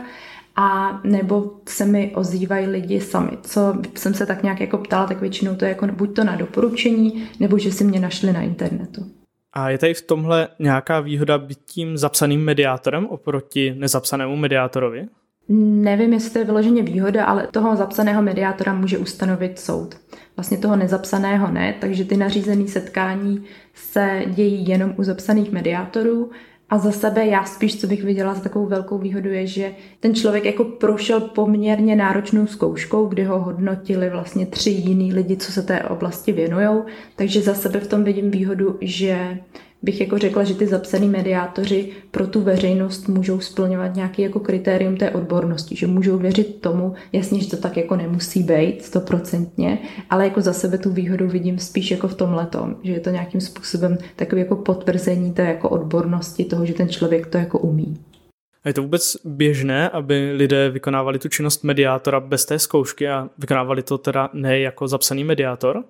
a 0.55 0.99
nebo 1.03 1.51
se 1.69 1.85
mi 1.85 2.11
ozývají 2.15 2.67
lidi 2.67 3.01
sami. 3.01 3.37
Co 3.41 3.75
jsem 3.95 4.13
se 4.13 4.25
tak 4.25 4.43
nějak 4.43 4.61
jako 4.61 4.77
ptala, 4.77 5.07
tak 5.07 5.21
většinou 5.21 5.55
to 5.55 5.65
je 5.65 5.69
jako 5.69 5.87
buď 5.87 6.15
to 6.15 6.23
na 6.23 6.35
doporučení, 6.35 7.29
nebo 7.39 7.57
že 7.57 7.71
si 7.71 7.83
mě 7.83 7.99
našli 7.99 8.33
na 8.33 8.41
internetu. 8.41 9.11
A 9.53 9.69
je 9.69 9.77
tady 9.77 9.93
v 9.93 10.01
tomhle 10.01 10.47
nějaká 10.59 10.99
výhoda 10.99 11.37
být 11.37 11.59
tím 11.65 11.97
zapsaným 11.97 12.43
mediátorem 12.43 13.05
oproti 13.07 13.75
nezapsanému 13.77 14.35
mediátorovi? 14.35 15.07
Nevím, 15.49 16.13
jestli 16.13 16.29
to 16.29 16.39
je 16.39 16.45
vyloženě 16.45 16.83
výhoda, 16.83 17.25
ale 17.25 17.47
toho 17.51 17.75
zapsaného 17.75 18.21
mediátora 18.21 18.73
může 18.73 18.97
ustanovit 18.97 19.59
soud. 19.59 19.95
Vlastně 20.37 20.57
toho 20.57 20.75
nezapsaného 20.75 21.51
ne, 21.51 21.75
takže 21.81 22.05
ty 22.05 22.17
nařízené 22.17 22.67
setkání 22.67 23.43
se 23.73 24.21
dějí 24.27 24.67
jenom 24.67 24.93
u 24.97 25.03
zapsaných 25.03 25.51
mediátorů. 25.51 26.31
A 26.69 26.77
za 26.77 26.91
sebe 26.91 27.25
já 27.25 27.43
spíš, 27.43 27.81
co 27.81 27.87
bych 27.87 28.03
viděla 28.03 28.33
za 28.33 28.41
takovou 28.41 28.65
velkou 28.65 28.97
výhodu, 28.97 29.29
je, 29.29 29.47
že 29.47 29.71
ten 29.99 30.15
člověk 30.15 30.45
jako 30.45 30.63
prošel 30.63 31.21
poměrně 31.21 31.95
náročnou 31.95 32.47
zkouškou, 32.47 33.05
kdy 33.05 33.23
ho 33.23 33.39
hodnotili 33.39 34.09
vlastně 34.09 34.45
tři 34.45 34.69
jiný 34.69 35.13
lidi, 35.13 35.37
co 35.37 35.51
se 35.51 35.63
té 35.63 35.83
oblasti 35.83 36.31
věnují. 36.31 36.83
Takže 37.15 37.41
za 37.41 37.53
sebe 37.53 37.79
v 37.79 37.87
tom 37.87 38.03
vidím 38.03 38.31
výhodu, 38.31 38.77
že 38.81 39.37
bych 39.83 40.01
jako 40.01 40.17
řekla, 40.17 40.43
že 40.43 40.53
ty 40.53 40.67
zapsaný 40.67 41.09
mediátoři 41.09 41.89
pro 42.11 42.27
tu 42.27 42.41
veřejnost 42.41 43.07
můžou 43.07 43.39
splňovat 43.39 43.95
nějaký 43.95 44.21
jako 44.21 44.39
kritérium 44.39 44.97
té 44.97 45.11
odbornosti, 45.11 45.75
že 45.75 45.87
můžou 45.87 46.17
věřit 46.17 46.61
tomu, 46.61 46.93
jasně, 47.11 47.41
že 47.41 47.49
to 47.49 47.57
tak 47.57 47.77
jako 47.77 47.95
nemusí 47.95 48.43
být 48.43 48.83
stoprocentně, 48.83 49.77
ale 50.09 50.23
jako 50.23 50.41
za 50.41 50.53
sebe 50.53 50.77
tu 50.77 50.91
výhodu 50.93 51.27
vidím 51.27 51.59
spíš 51.59 51.91
jako 51.91 52.07
v 52.07 52.15
tom 52.15 52.33
letom, 52.33 52.75
že 52.83 52.91
je 52.91 52.99
to 52.99 53.09
nějakým 53.09 53.41
způsobem 53.41 53.97
takový 54.15 54.41
jako 54.41 54.55
potvrzení 54.55 55.33
té 55.33 55.45
jako 55.45 55.69
odbornosti 55.69 56.45
toho, 56.45 56.65
že 56.65 56.73
ten 56.73 56.89
člověk 56.89 57.27
to 57.27 57.37
jako 57.37 57.59
umí. 57.59 57.97
A 58.63 58.67
je 58.67 58.73
to 58.73 58.81
vůbec 58.81 59.17
běžné, 59.25 59.89
aby 59.89 60.31
lidé 60.35 60.69
vykonávali 60.69 61.19
tu 61.19 61.29
činnost 61.29 61.63
mediátora 61.63 62.19
bez 62.19 62.45
té 62.45 62.59
zkoušky 62.59 63.09
a 63.09 63.29
vykonávali 63.37 63.83
to 63.83 63.97
teda 63.97 64.29
ne 64.33 64.59
jako 64.59 64.87
zapsaný 64.87 65.23
mediátor? 65.23 65.83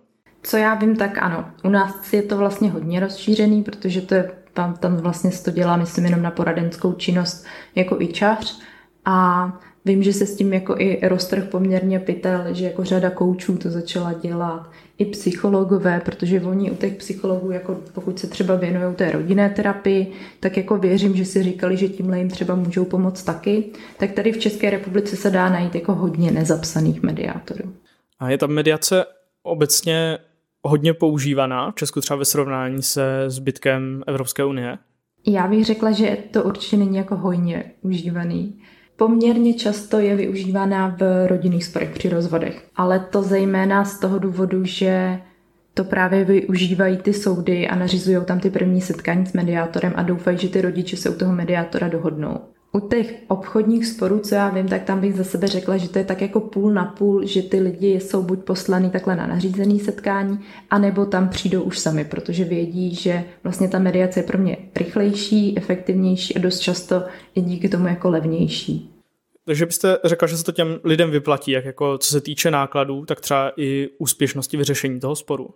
Co 0.44 0.58
já 0.58 0.76
vím, 0.76 0.96
tak 0.96 1.18
ano. 1.18 1.46
U 1.64 1.70
nás 1.70 2.14
je 2.14 2.22
to 2.22 2.38
vlastně 2.38 2.70
hodně 2.70 3.00
rozšířený, 3.00 3.64
protože 3.64 4.02
to 4.02 4.16
je, 4.16 4.32
tam, 4.54 4.74
tam 4.74 4.98
vlastně 4.98 5.32
se 5.32 5.44
to 5.44 5.52
dělá, 5.52 5.78
myslím, 5.78 6.06
jenom 6.06 6.22
na 6.22 6.32
poradenskou 6.32 6.94
činnost 6.94 7.46
jako 7.76 8.02
i 8.02 8.08
čař. 8.08 8.60
A 9.06 9.48
vím, 9.86 10.04
že 10.04 10.14
se 10.14 10.26
s 10.26 10.36
tím 10.36 10.54
jako 10.54 10.76
i 10.78 11.00
roztrh 11.08 11.44
poměrně 11.44 12.00
pytel, 12.00 12.44
že 12.52 12.66
jako 12.66 12.84
řada 12.84 13.10
koučů 13.10 13.58
to 13.58 13.70
začala 13.70 14.14
dělat, 14.14 14.70
i 14.98 15.06
psychologové, 15.06 16.02
protože 16.06 16.42
oni 16.42 16.72
u 16.72 16.76
těch 16.76 16.94
psychologů, 16.94 17.52
jako 17.52 17.80
pokud 17.94 18.20
se 18.20 18.28
třeba 18.28 18.56
věnují 18.56 18.96
té 18.96 19.12
rodinné 19.12 19.50
terapii, 19.50 20.12
tak 20.40 20.58
jako 20.58 20.78
věřím, 20.78 21.16
že 21.16 21.26
si 21.26 21.44
říkali, 21.44 21.78
že 21.78 21.90
tímhle 21.90 22.18
jim 22.18 22.30
třeba 22.30 22.56
můžou 22.56 22.86
pomoct 22.86 23.24
taky. 23.24 23.72
Tak 23.98 24.12
tady 24.12 24.32
v 24.32 24.38
České 24.38 24.70
republice 24.70 25.16
se 25.16 25.30
dá 25.30 25.50
najít 25.50 25.76
jako 25.76 25.94
hodně 25.94 26.32
nezapsaných 26.32 27.04
mediátorů. 27.04 27.74
A 28.20 28.30
je 28.30 28.38
ta 28.38 28.48
mediace 28.48 29.06
obecně 29.44 30.18
hodně 30.64 30.94
používaná 30.94 31.72
v 31.72 31.76
Česku 31.76 32.02
třeba 32.02 32.18
ve 32.18 32.26
srovnání 32.26 32.82
se 32.82 33.24
zbytkem 33.28 34.04
Evropské 34.08 34.46
unie? 34.46 34.78
Já 35.28 35.48
bych 35.48 35.66
řekla, 35.66 35.92
že 35.92 36.18
to 36.32 36.44
určitě 36.44 36.78
není 36.78 36.98
jako 36.98 37.16
hojně 37.16 37.72
užívaný. 37.82 38.62
Poměrně 38.96 39.54
často 39.54 40.00
je 40.00 40.16
využívaná 40.16 40.96
v 41.00 41.28
rodinných 41.28 41.66
sporech 41.66 41.90
při 41.90 42.10
rozvodech, 42.10 42.68
ale 42.76 43.00
to 43.00 43.24
zejména 43.24 43.86
z 43.86 44.00
toho 44.00 44.20
důvodu, 44.20 44.66
že 44.66 45.20
to 45.74 45.84
právě 45.84 46.26
využívají 46.26 46.98
ty 46.98 47.14
soudy 47.14 47.68
a 47.68 47.76
nařizují 47.76 48.18
tam 48.26 48.40
ty 48.40 48.50
první 48.50 48.82
setkání 48.82 49.26
s 49.26 49.34
mediátorem 49.34 49.94
a 49.96 50.04
doufají, 50.04 50.38
že 50.38 50.50
ty 50.50 50.62
rodiče 50.62 50.98
se 50.98 51.10
u 51.10 51.14
toho 51.14 51.34
mediátora 51.34 51.88
dohodnou. 51.88 52.40
U 52.76 52.80
těch 52.80 53.16
obchodních 53.28 53.86
sporů, 53.86 54.20
co 54.20 54.36
já 54.36 54.50
vím, 54.50 54.68
tak 54.68 54.84
tam 54.84 55.02
bych 55.02 55.16
za 55.16 55.24
sebe 55.24 55.48
řekla, 55.48 55.78
že 55.78 55.90
to 55.90 56.00
je 56.00 56.06
tak 56.06 56.22
jako 56.22 56.40
půl 56.40 56.74
na 56.74 56.86
půl, 56.86 57.26
že 57.26 57.42
ty 57.42 57.60
lidi 57.60 58.00
jsou 58.00 58.24
buď 58.24 58.44
poslaný 58.44 58.90
takhle 58.90 59.16
na 59.16 59.28
nařízený 59.28 59.80
setkání, 59.80 60.40
anebo 60.70 61.06
tam 61.06 61.30
přijdou 61.30 61.62
už 61.62 61.80
sami, 61.80 62.06
protože 62.06 62.44
vědí, 62.44 62.96
že 62.96 63.24
vlastně 63.44 63.70
ta 63.70 63.80
mediace 63.80 64.20
je 64.20 64.24
pro 64.24 64.38
mě 64.38 64.58
rychlejší, 64.76 65.58
efektivnější 65.58 66.36
a 66.36 66.40
dost 66.40 66.60
často 66.60 67.04
je 67.36 67.42
díky 67.42 67.70
tomu 67.70 67.88
jako 67.88 68.10
levnější. 68.10 68.90
Takže 69.46 69.66
byste 69.66 69.98
řekla, 70.04 70.28
že 70.28 70.38
se 70.38 70.44
to 70.44 70.52
těm 70.52 70.80
lidem 70.84 71.12
vyplatí, 71.12 71.52
jak 71.52 71.66
jako 71.66 71.98
co 71.98 72.10
se 72.10 72.22
týče 72.22 72.52
nákladů, 72.52 73.06
tak 73.06 73.22
třeba 73.22 73.52
i 73.58 73.90
úspěšnosti 73.98 74.58
vyřešení 74.58 75.00
toho 75.00 75.16
sporu. 75.16 75.50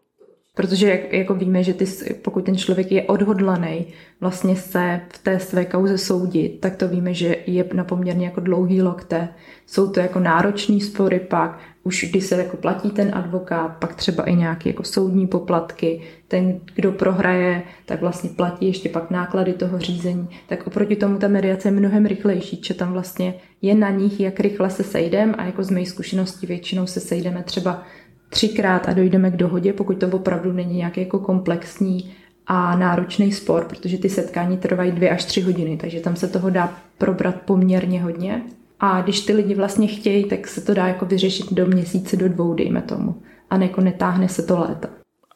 Protože 0.57 0.89
jak, 0.89 1.13
jako 1.13 1.35
víme, 1.35 1.63
že 1.63 1.73
ty, 1.73 1.85
pokud 2.21 2.45
ten 2.45 2.57
člověk 2.57 2.91
je 2.91 3.03
odhodlaný 3.03 3.85
vlastně 4.21 4.55
se 4.55 5.01
v 5.13 5.23
té 5.23 5.39
své 5.39 5.65
kauze 5.65 5.97
soudit, 5.97 6.59
tak 6.59 6.75
to 6.75 6.87
víme, 6.87 7.13
že 7.13 7.35
je 7.47 7.65
na 7.73 7.83
poměrně 7.83 8.25
jako 8.25 8.39
dlouhý 8.39 8.81
lokte. 8.81 9.29
Jsou 9.65 9.91
to 9.91 9.99
jako 9.99 10.19
náročný 10.19 10.81
spory 10.81 11.19
pak, 11.19 11.59
už 11.83 12.05
když 12.09 12.23
se 12.23 12.35
jako 12.35 12.57
platí 12.57 12.91
ten 12.91 13.11
advokát, 13.13 13.67
pak 13.67 13.95
třeba 13.95 14.23
i 14.23 14.35
nějaké 14.35 14.69
jako 14.69 14.83
soudní 14.83 15.27
poplatky, 15.27 16.01
ten, 16.27 16.59
kdo 16.75 16.91
prohraje, 16.91 17.63
tak 17.85 18.01
vlastně 18.01 18.29
platí 18.29 18.65
ještě 18.67 18.89
pak 18.89 19.11
náklady 19.11 19.53
toho 19.53 19.79
řízení, 19.79 20.29
tak 20.47 20.67
oproti 20.67 20.95
tomu 20.95 21.17
ta 21.17 21.27
mediace 21.27 21.67
je 21.67 21.71
mnohem 21.71 22.05
rychlejší, 22.05 22.61
že 22.63 22.73
tam 22.73 22.93
vlastně 22.93 23.33
je 23.61 23.75
na 23.75 23.89
nich, 23.89 24.19
jak 24.19 24.39
rychle 24.39 24.69
se 24.69 24.83
sejdeme 24.83 25.33
a 25.33 25.45
jako 25.45 25.63
z 25.63 25.69
mé 25.69 25.85
zkušenosti 25.85 26.47
většinou 26.47 26.87
se 26.87 26.99
sejdeme 26.99 27.43
třeba 27.43 27.83
třikrát 28.29 28.89
a 28.89 28.93
dojdeme 28.93 29.31
k 29.31 29.37
dohodě, 29.37 29.73
pokud 29.73 29.97
to 29.97 30.07
opravdu 30.07 30.53
není 30.53 30.77
nějaký 30.77 30.99
jako 30.99 31.19
komplexní 31.19 32.13
a 32.47 32.77
náročný 32.77 33.31
spor, 33.31 33.65
protože 33.69 33.97
ty 33.97 34.09
setkání 34.09 34.57
trvají 34.57 34.91
dvě 34.91 35.09
až 35.09 35.25
tři 35.25 35.41
hodiny, 35.41 35.77
takže 35.77 35.99
tam 35.99 36.15
se 36.15 36.27
toho 36.27 36.49
dá 36.49 36.77
probrat 36.97 37.35
poměrně 37.35 38.03
hodně. 38.03 38.41
A 38.79 39.01
když 39.01 39.19
ty 39.19 39.33
lidi 39.33 39.55
vlastně 39.55 39.87
chtějí, 39.87 40.23
tak 40.23 40.47
se 40.47 40.61
to 40.61 40.73
dá 40.73 40.87
jako 40.87 41.05
vyřešit 41.05 41.53
do 41.53 41.65
měsíce, 41.65 42.17
do 42.17 42.29
dvou, 42.29 42.53
dejme 42.53 42.81
tomu. 42.81 43.21
A 43.49 43.57
jako 43.57 43.81
netáhne 43.81 44.29
se 44.29 44.43
to 44.43 44.59
léta. 44.59 44.89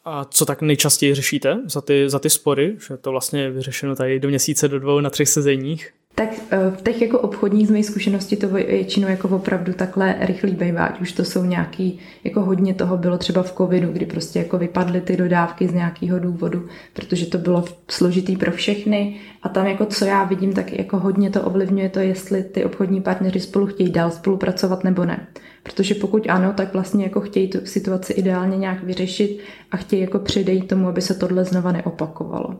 A 0.04 0.24
co 0.24 0.46
tak 0.46 0.62
nejčastěji 0.62 1.14
řešíte 1.14 1.58
za 1.66 1.80
ty, 1.80 2.10
za 2.10 2.18
ty 2.18 2.30
spory? 2.30 2.76
Že 2.88 2.96
to 2.96 3.10
vlastně 3.10 3.40
je 3.40 3.50
vyřešeno 3.50 3.96
tady 3.96 4.20
do 4.20 4.28
měsíce, 4.28 4.68
do 4.68 4.78
dvou 4.78 5.00
na 5.00 5.10
třech 5.10 5.28
sezeních? 5.28 5.92
Tak 6.14 6.28
eh, 6.50 6.70
v 6.70 6.82
těch 6.82 7.02
jako 7.02 7.18
obchodních 7.18 7.68
z 7.68 7.70
mé 7.70 7.82
zkušenosti 7.82 8.36
to 8.36 8.48
většinou 8.48 9.08
jako 9.08 9.28
opravdu 9.28 9.72
takhle 9.72 10.16
rychlý 10.20 10.52
bývá, 10.52 11.00
už 11.00 11.12
to 11.12 11.24
jsou 11.24 11.44
nějaký, 11.44 11.98
jako 12.24 12.40
hodně 12.40 12.74
toho 12.74 12.96
bylo 12.96 13.18
třeba 13.18 13.42
v 13.42 13.52
covidu, 13.56 13.92
kdy 13.92 14.06
prostě 14.06 14.38
jako 14.38 14.58
vypadly 14.58 15.00
ty 15.00 15.16
dodávky 15.16 15.68
z 15.68 15.74
nějakého 15.74 16.18
důvodu, 16.18 16.66
protože 16.92 17.26
to 17.26 17.38
bylo 17.38 17.64
složitý 17.88 18.36
pro 18.36 18.52
všechny 18.52 19.20
a 19.42 19.48
tam 19.48 19.66
jako 19.66 19.86
co 19.86 20.04
já 20.04 20.24
vidím, 20.24 20.52
tak 20.52 20.72
jako 20.72 20.98
hodně 20.98 21.30
to 21.30 21.42
ovlivňuje 21.42 21.88
to, 21.88 22.00
jestli 22.00 22.42
ty 22.44 22.64
obchodní 22.64 23.00
partneři 23.00 23.40
spolu 23.40 23.66
chtějí 23.66 23.90
dál 23.90 24.10
spolupracovat 24.10 24.84
nebo 24.84 25.04
ne. 25.04 25.26
Protože 25.62 25.94
pokud 25.94 26.26
ano, 26.28 26.52
tak 26.56 26.72
vlastně 26.72 27.04
jako 27.04 27.20
chtějí 27.20 27.48
tu 27.48 27.58
situaci 27.64 28.12
ideálně 28.12 28.56
nějak 28.56 28.82
vyřešit 28.82 29.38
a 29.70 29.76
chtějí 29.76 30.02
jako 30.02 30.18
předejít 30.18 30.68
tomu, 30.68 30.88
aby 30.88 31.00
se 31.00 31.14
tohle 31.14 31.44
znova 31.44 31.72
neopakovalo 31.72 32.56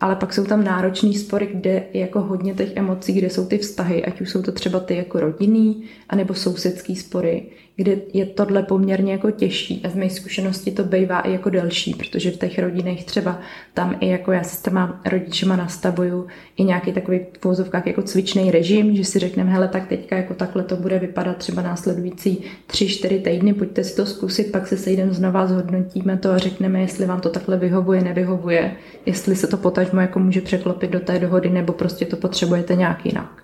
ale 0.00 0.16
pak 0.16 0.34
jsou 0.34 0.44
tam 0.44 0.64
náročný 0.64 1.14
spory, 1.14 1.46
kde 1.54 1.70
je 1.92 2.00
jako 2.00 2.20
hodně 2.20 2.54
těch 2.54 2.76
emocí, 2.76 3.12
kde 3.12 3.30
jsou 3.30 3.46
ty 3.46 3.58
vztahy, 3.58 4.04
ať 4.04 4.20
už 4.20 4.30
jsou 4.30 4.42
to 4.42 4.52
třeba 4.52 4.80
ty 4.80 4.96
jako 4.96 5.20
rodinný, 5.20 5.84
anebo 6.08 6.34
sousedský 6.34 6.96
spory, 6.96 7.46
kde 7.76 7.96
je 8.12 8.26
tohle 8.26 8.62
poměrně 8.62 9.12
jako 9.12 9.30
těžší 9.30 9.82
a 9.84 9.88
z 9.88 9.94
mé 9.94 10.10
zkušenosti 10.10 10.70
to 10.70 10.84
bývá 10.84 11.20
i 11.20 11.32
jako 11.32 11.50
delší, 11.50 11.94
protože 11.94 12.30
v 12.30 12.36
těch 12.36 12.58
rodinách 12.58 13.04
třeba 13.04 13.40
tam 13.74 13.96
i 14.00 14.08
jako 14.08 14.32
já 14.32 14.42
si 14.42 14.56
s 14.56 14.62
těma 14.62 15.00
rodičema 15.06 15.56
nastavuju 15.56 16.26
i 16.56 16.64
nějaký 16.64 16.92
takový 16.92 17.20
v 17.40 17.44
vozovkách 17.44 17.86
jako 17.86 18.02
cvičný 18.02 18.50
režim, 18.50 18.96
že 18.96 19.04
si 19.04 19.18
řekneme, 19.18 19.50
hele, 19.50 19.68
tak 19.68 19.86
teďka 19.86 20.16
jako 20.16 20.34
takhle 20.34 20.64
to 20.64 20.76
bude 20.76 20.98
vypadat 20.98 21.36
třeba 21.36 21.62
následující 21.62 22.44
tři, 22.66 22.88
čtyři 22.88 23.20
týdny, 23.20 23.54
pojďte 23.54 23.84
si 23.84 23.96
to 23.96 24.06
zkusit, 24.06 24.52
pak 24.52 24.66
se 24.66 24.76
sejdeme 24.76 25.12
znova, 25.12 25.46
zhodnotíme 25.46 26.16
to 26.16 26.30
a 26.30 26.38
řekneme, 26.38 26.80
jestli 26.80 27.06
vám 27.06 27.20
to 27.20 27.30
takhle 27.30 27.56
vyhovuje, 27.56 28.02
nevyhovuje, 28.02 28.76
jestli 29.06 29.36
se 29.36 29.46
to 29.46 29.56
potažmo 29.56 30.00
jako 30.00 30.18
může 30.18 30.40
překlopit 30.40 30.90
do 30.90 31.00
té 31.00 31.18
dohody, 31.18 31.50
nebo 31.50 31.72
prostě 31.72 32.06
to 32.06 32.16
potřebujete 32.16 32.74
nějak 32.74 33.06
jinak. 33.06 33.43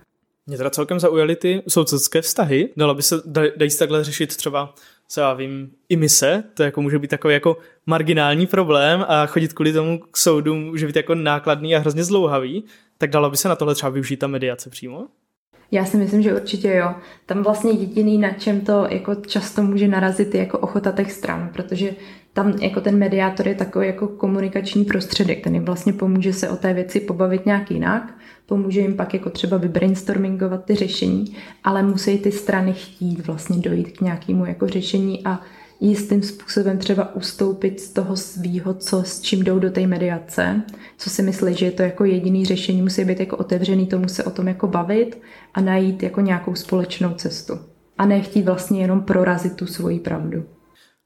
Mě 0.51 0.57
teda 0.57 0.71
celkem 0.71 1.01
zaujaly 1.01 1.37
ty 1.37 1.63
sousedské 1.69 2.23
vztahy. 2.23 2.73
Dalo 2.77 2.95
by 2.95 3.03
se, 3.03 3.23
dají 3.57 3.71
se 3.71 3.79
takhle 3.79 4.05
řešit 4.05 4.37
třeba, 4.37 4.75
co 5.09 5.21
já 5.21 5.35
vím, 5.35 5.71
i 5.89 5.97
mise, 5.97 6.45
to 6.55 6.63
jako 6.63 6.83
může 6.83 6.99
být 6.99 7.09
takový 7.09 7.35
jako 7.35 7.57
marginální 7.87 8.47
problém 8.47 9.05
a 9.09 9.27
chodit 9.27 9.53
kvůli 9.53 9.73
tomu 9.73 9.99
k 9.99 10.17
soudu 10.17 10.55
může 10.55 10.87
být 10.87 10.97
jako 10.97 11.15
nákladný 11.15 11.77
a 11.77 11.79
hrozně 11.79 12.05
zlouhavý, 12.05 12.65
tak 12.99 13.11
dalo 13.11 13.31
by 13.31 13.37
se 13.37 13.49
na 13.49 13.57
tohle 13.57 13.75
třeba 13.75 13.91
využít 13.91 14.17
ta 14.17 14.27
mediace 14.27 14.71
přímo? 14.71 15.07
Já 15.73 15.85
si 15.85 15.97
myslím, 15.97 16.23
že 16.23 16.35
určitě 16.35 16.75
jo. 16.75 16.95
Tam 17.27 17.43
vlastně 17.43 17.71
jediný, 17.71 18.19
na 18.19 18.31
čem 18.31 18.61
to 18.61 18.87
jako 18.91 19.15
často 19.15 19.63
může 19.63 19.89
narazit, 19.89 20.35
je 20.35 20.41
jako 20.41 20.59
ochota 20.59 20.93
těch 20.93 21.13
stran, 21.13 21.51
protože 21.53 21.95
tam 22.33 22.53
jako 22.61 22.81
ten 22.81 22.99
mediátor 22.99 23.49
je 23.49 23.55
takový 23.55 23.87
jako 23.87 24.09
komunikační 24.09 24.85
prostředek, 24.85 25.45
ten 25.45 25.55
jim 25.55 25.65
vlastně 25.65 25.93
pomůže 25.93 26.33
se 26.33 26.49
o 26.49 26.57
té 26.57 26.75
věci 26.75 27.01
pobavit 27.01 27.47
nějak 27.47 27.71
jinak, 27.71 28.15
pomůže 28.47 28.81
jim 28.81 28.97
pak 28.97 29.15
jako 29.15 29.31
třeba 29.31 29.57
vybrainstormingovat 29.57 30.65
ty 30.65 30.75
řešení, 30.75 31.37
ale 31.65 31.83
musí 31.83 32.19
ty 32.19 32.33
strany 32.33 32.73
chtít 32.73 33.27
vlastně 33.27 33.59
dojít 33.59 33.99
k 33.99 34.01
nějakému 34.01 34.47
jako 34.47 34.69
řešení 34.69 35.21
a 35.25 35.41
jistým 35.81 36.23
způsobem 36.23 36.79
třeba 36.79 37.15
ustoupit 37.15 37.81
z 37.81 37.93
toho 37.93 38.17
svýho, 38.17 38.75
co 38.75 39.03
s 39.03 39.21
čím 39.21 39.45
jdou 39.45 39.59
do 39.59 39.71
té 39.71 39.87
mediace, 39.87 40.63
co 40.99 41.11
si 41.11 41.23
myslí, 41.23 41.55
že 41.55 41.67
je 41.67 41.73
to 41.73 41.83
jako 41.83 42.05
jediný 42.05 42.47
řešení, 42.47 42.83
musí 42.83 43.05
být 43.05 43.21
jako 43.21 43.37
otevřený 43.37 43.87
tomu 43.87 44.09
se 44.09 44.25
o 44.25 44.31
tom 44.31 44.49
jako 44.49 44.67
bavit 44.67 45.23
a 45.55 45.61
najít 45.61 46.03
jako 46.03 46.21
nějakou 46.21 46.55
společnou 46.55 47.15
cestu. 47.15 47.59
A 47.99 48.07
nechtít 48.07 48.43
vlastně 48.43 48.81
jenom 48.81 49.03
prorazit 49.03 49.57
tu 49.57 49.67
svoji 49.67 50.01
pravdu. 50.01 50.45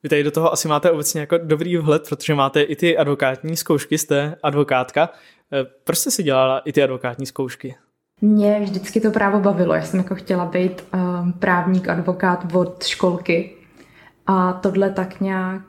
Vy 0.02 0.08
tady 0.08 0.22
do 0.22 0.30
toho 0.30 0.52
asi 0.52 0.68
máte 0.68 0.90
obecně 0.90 1.20
jako 1.20 1.38
dobrý 1.38 1.76
vhled, 1.76 2.08
protože 2.08 2.34
máte 2.34 2.62
i 2.62 2.76
ty 2.76 2.96
advokátní 2.96 3.56
zkoušky, 3.56 3.98
jste 3.98 4.36
advokátka. 4.42 5.10
Eh, 5.52 5.64
proč 5.84 5.98
jste 5.98 6.10
si 6.10 6.22
dělala 6.22 6.58
i 6.58 6.72
ty 6.72 6.82
advokátní 6.82 7.26
zkoušky? 7.26 7.74
Mě 8.20 8.60
vždycky 8.60 9.00
to 9.00 9.10
právo 9.10 9.40
bavilo. 9.40 9.74
Já 9.74 9.82
jsem 9.82 10.00
jako 10.00 10.14
chtěla 10.14 10.44
být 10.44 10.84
um, 10.94 11.32
právník, 11.32 11.88
advokát 11.88 12.54
od 12.54 12.84
školky. 12.84 13.63
A 14.26 14.52
tohle 14.52 14.90
tak 14.90 15.20
nějak 15.20 15.62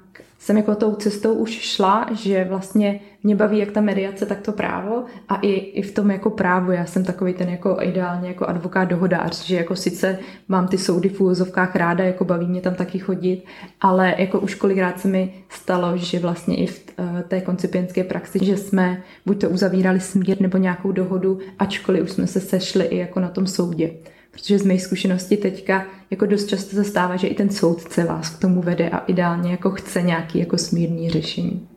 jsem 0.46 0.58
jako 0.58 0.76
tou 0.76 0.96
cestou 0.96 1.34
už 1.34 1.52
šla, 1.52 2.10
že 2.14 2.46
vlastně 2.50 3.00
mě 3.24 3.36
baví 3.36 3.58
jak 3.58 3.72
ta 3.72 3.82
mediace, 3.82 4.26
tak 4.26 4.42
to 4.42 4.52
právo 4.52 5.04
a 5.30 5.36
i, 5.36 5.52
i 5.52 5.82
v 5.82 5.94
tom 5.94 6.12
jako 6.12 6.30
právu. 6.30 6.72
Já 6.72 6.86
jsem 6.86 7.04
takový 7.04 7.34
ten 7.34 7.50
jako 7.50 7.78
ideálně 7.82 8.28
jako 8.28 8.46
advokát 8.46 8.86
dohodář, 8.86 9.46
že 9.46 9.56
jako 9.56 9.76
sice 9.76 10.20
mám 10.48 10.68
ty 10.68 10.78
soudy 10.78 11.10
v 11.10 11.22
úvozovkách 11.22 11.76
ráda, 11.76 12.04
jako 12.04 12.26
baví 12.26 12.46
mě 12.46 12.62
tam 12.62 12.76
taky 12.76 13.00
chodit, 13.00 13.44
ale 13.82 14.16
jako 14.18 14.40
už 14.40 14.56
kolikrát 14.56 15.00
se 15.00 15.08
mi 15.08 15.34
stalo, 15.50 15.98
že 15.98 16.20
vlastně 16.20 16.56
i 16.56 16.68
v 16.68 16.86
uh, 17.00 17.22
té 17.22 17.42
koncipientské 17.42 18.04
praxi, 18.04 18.46
že 18.46 18.58
jsme 18.58 19.04
buď 19.26 19.42
to 19.42 19.50
uzavírali 19.50 20.00
smír 20.00 20.42
nebo 20.42 20.58
nějakou 20.58 20.92
dohodu, 20.92 21.40
ačkoliv 21.60 22.04
už 22.04 22.12
jsme 22.12 22.28
se 22.28 22.40
sešli 22.40 22.86
i 22.86 22.98
jako 22.98 23.20
na 23.20 23.30
tom 23.30 23.48
soudě. 23.48 23.92
Protože 24.36 24.60
z 24.60 24.66
mé 24.66 24.80
zkušenosti 24.80 25.38
teďka 25.38 25.88
jako 26.12 26.26
dost 26.26 26.46
často 26.46 26.76
se 26.76 26.84
stává, 26.84 27.16
že 27.16 27.28
i 27.28 27.36
ten 27.36 27.50
soudce 27.50 28.04
vás 28.04 28.30
k 28.30 28.40
tomu 28.40 28.62
vede 28.62 28.90
a 28.90 28.98
ideálně 28.98 29.52
jako 29.52 29.72
chce 29.72 30.02
nějaký 30.02 30.40
jako 30.40 30.58
smírný 30.58 31.10
řešení. 31.10 31.68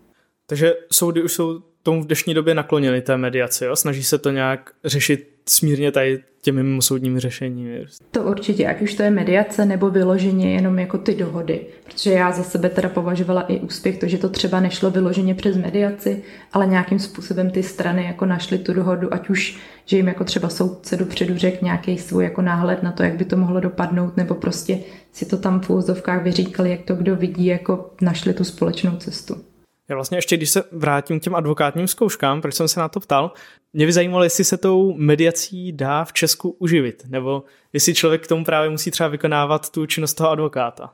Takže 0.47 0.75
soudy 0.93 1.23
už 1.23 1.33
jsou 1.33 1.63
tomu 1.83 2.03
v 2.03 2.07
dnešní 2.07 2.35
době 2.35 2.55
nakloněny 2.55 3.03
té 3.03 3.17
mediaci, 3.17 3.65
jo? 3.65 3.77
Snaží 3.77 4.05
se 4.05 4.19
to 4.19 4.31
nějak 4.31 4.71
řešit 4.85 5.29
smírně 5.49 5.93
tady 5.93 6.23
těmi 6.41 6.63
mimosoudními 6.63 7.21
řešeními. 7.21 7.85
To 8.11 8.23
určitě, 8.23 8.67
ať 8.67 8.83
už 8.83 8.95
to 8.95 9.03
je 9.03 9.11
mediace 9.11 9.67
nebo 9.67 9.91
vyloženě 9.91 10.55
jenom 10.55 10.79
jako 10.79 10.99
ty 10.99 11.15
dohody. 11.15 11.61
Protože 11.85 12.11
já 12.11 12.33
za 12.33 12.43
sebe 12.43 12.69
teda 12.69 12.89
považovala 12.89 13.43
i 13.43 13.61
úspěch 13.61 13.99
to, 13.99 14.09
že 14.09 14.19
to 14.19 14.29
třeba 14.29 14.61
nešlo 14.61 14.91
vyloženě 14.91 15.35
přes 15.35 15.57
mediaci, 15.57 16.23
ale 16.53 16.67
nějakým 16.67 16.99
způsobem 16.99 17.51
ty 17.51 17.63
strany 17.63 18.05
jako 18.05 18.27
našly 18.27 18.59
tu 18.59 18.73
dohodu, 18.73 19.15
ať 19.15 19.31
už, 19.31 19.59
že 19.87 19.97
jim 19.97 20.09
jako 20.09 20.25
třeba 20.25 20.49
soudce 20.49 20.97
dopředu 20.97 21.39
řekl 21.39 21.65
nějaký 21.65 21.99
svůj 21.99 22.25
jako 22.25 22.43
náhled 22.43 22.83
na 22.83 22.93
to, 22.93 23.03
jak 23.03 23.17
by 23.17 23.25
to 23.25 23.37
mohlo 23.37 23.61
dopadnout, 23.61 24.17
nebo 24.17 24.35
prostě 24.35 24.79
si 25.13 25.27
to 25.27 25.37
tam 25.37 25.61
v 25.61 25.71
úzdovkách 25.71 26.23
vyříkali, 26.23 26.71
jak 26.71 26.83
to 26.83 26.95
kdo 26.95 27.17
vidí, 27.17 27.47
jako 27.47 27.91
našli 28.03 28.35
tu 28.35 28.45
společnou 28.45 28.97
cestu. 28.97 29.48
Já 29.89 29.95
vlastně 29.95 30.19
ještě, 30.19 30.37
když 30.37 30.51
se 30.51 30.65
vrátím 30.73 31.21
k 31.21 31.23
těm 31.23 31.35
advokátním 31.35 31.89
zkouškám, 31.89 32.41
proč 32.41 32.55
jsem 32.55 32.69
se 32.69 32.81
na 32.81 32.89
to 32.89 33.01
ptal, 33.01 33.33
mě 33.73 33.87
by 33.87 33.93
zajímalo, 33.93 34.25
jestli 34.25 34.45
se 34.45 34.57
tou 34.57 34.95
mediací 34.97 35.73
dá 35.73 36.05
v 36.05 36.13
Česku 36.13 36.57
uživit, 36.59 37.03
nebo 37.09 37.43
jestli 37.73 37.95
člověk 37.95 38.25
k 38.25 38.27
tomu 38.27 38.45
právě 38.45 38.71
musí 38.71 38.91
třeba 38.91 39.09
vykonávat 39.09 39.71
tu 39.71 39.87
činnost 39.87 40.15
toho 40.15 40.31
advokáta. 40.31 40.93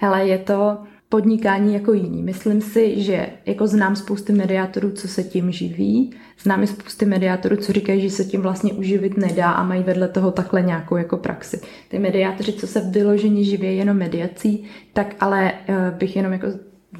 Hele, 0.00 0.26
je 0.26 0.38
to 0.38 0.78
podnikání 1.08 1.74
jako 1.74 1.92
jiný. 1.92 2.22
Myslím 2.22 2.60
si, 2.60 3.02
že 3.02 3.26
jako 3.46 3.66
znám 3.66 3.96
spousty 3.96 4.32
mediátorů, 4.32 4.92
co 4.92 5.08
se 5.08 5.24
tím 5.24 5.52
živí, 5.52 6.14
znám 6.38 6.62
i 6.62 6.66
spousty 6.66 7.06
mediátorů, 7.06 7.56
co 7.56 7.72
říkají, 7.72 8.00
že 8.00 8.10
se 8.10 8.24
tím 8.24 8.42
vlastně 8.42 8.72
uživit 8.72 9.16
nedá 9.16 9.50
a 9.50 9.64
mají 9.64 9.82
vedle 9.82 10.08
toho 10.08 10.30
takhle 10.30 10.62
nějakou 10.62 10.96
jako 10.96 11.16
praxi. 11.16 11.60
Ty 11.88 11.98
mediátoři, 11.98 12.52
co 12.52 12.66
se 12.66 12.80
vyloženě 12.80 13.44
živí 13.44 13.76
jenom 13.76 13.96
mediací, 13.96 14.64
tak 14.92 15.16
ale 15.20 15.52
eh, 15.68 15.90
bych 15.98 16.16
jenom 16.16 16.32
jako 16.32 16.46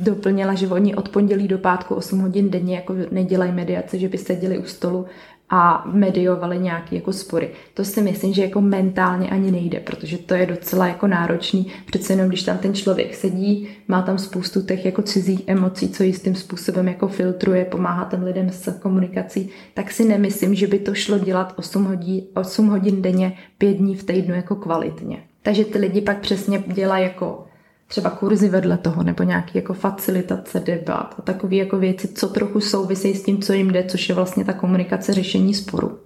doplnila, 0.00 0.54
že 0.54 0.68
oni 0.68 0.94
od 0.94 1.08
pondělí 1.08 1.48
do 1.48 1.58
pátku 1.58 1.94
8 1.94 2.18
hodin 2.18 2.50
denně 2.50 2.74
jako 2.74 2.94
nedělají 3.10 3.52
mediace, 3.52 3.98
že 3.98 4.08
by 4.08 4.18
seděli 4.18 4.58
u 4.58 4.64
stolu 4.64 5.06
a 5.50 5.84
mediovali 5.92 6.58
nějaké 6.58 6.96
jako 6.96 7.12
spory. 7.12 7.50
To 7.74 7.84
si 7.84 8.02
myslím, 8.02 8.34
že 8.34 8.42
jako 8.42 8.60
mentálně 8.60 9.30
ani 9.30 9.50
nejde, 9.50 9.80
protože 9.80 10.18
to 10.18 10.34
je 10.34 10.46
docela 10.46 10.86
jako 10.86 11.06
náročný. 11.06 11.72
Přece 11.86 12.12
jenom, 12.12 12.28
když 12.28 12.42
tam 12.42 12.58
ten 12.58 12.74
člověk 12.74 13.14
sedí, 13.14 13.68
má 13.88 14.02
tam 14.02 14.18
spoustu 14.18 14.62
těch 14.62 14.84
jako 14.84 15.02
cizích 15.02 15.42
emocí, 15.46 15.88
co 15.88 16.02
jistým 16.02 16.34
způsobem 16.34 16.88
jako 16.88 17.08
filtruje, 17.08 17.64
pomáhá 17.64 18.04
ten 18.04 18.24
lidem 18.24 18.50
s 18.50 18.78
komunikací, 18.78 19.50
tak 19.74 19.90
si 19.90 20.04
nemyslím, 20.04 20.54
že 20.54 20.66
by 20.66 20.78
to 20.78 20.94
šlo 20.94 21.18
dělat 21.18 21.52
8 21.56 21.84
hodin, 21.84 22.22
8 22.34 22.68
hodin 22.68 23.02
denně, 23.02 23.32
5 23.58 23.74
dní 23.74 23.96
v 23.96 24.04
týdnu 24.04 24.34
jako 24.34 24.56
kvalitně. 24.56 25.18
Takže 25.42 25.64
ty 25.64 25.78
lidi 25.78 26.00
pak 26.00 26.20
přesně 26.20 26.62
dělají 26.66 27.04
jako 27.04 27.45
třeba 27.86 28.10
kurzy 28.10 28.48
vedle 28.48 28.78
toho, 28.78 29.02
nebo 29.02 29.22
nějaký 29.22 29.58
jako 29.58 29.74
facilitace 29.74 30.60
debat 30.60 31.14
a 31.18 31.22
takové 31.22 31.56
jako 31.56 31.78
věci, 31.78 32.08
co 32.08 32.28
trochu 32.28 32.60
souvisejí 32.60 33.14
s 33.14 33.24
tím, 33.24 33.42
co 33.42 33.52
jim 33.52 33.70
jde, 33.70 33.84
což 33.84 34.08
je 34.08 34.14
vlastně 34.14 34.44
ta 34.44 34.52
komunikace 34.52 35.12
řešení 35.12 35.54
sporu. 35.54 35.98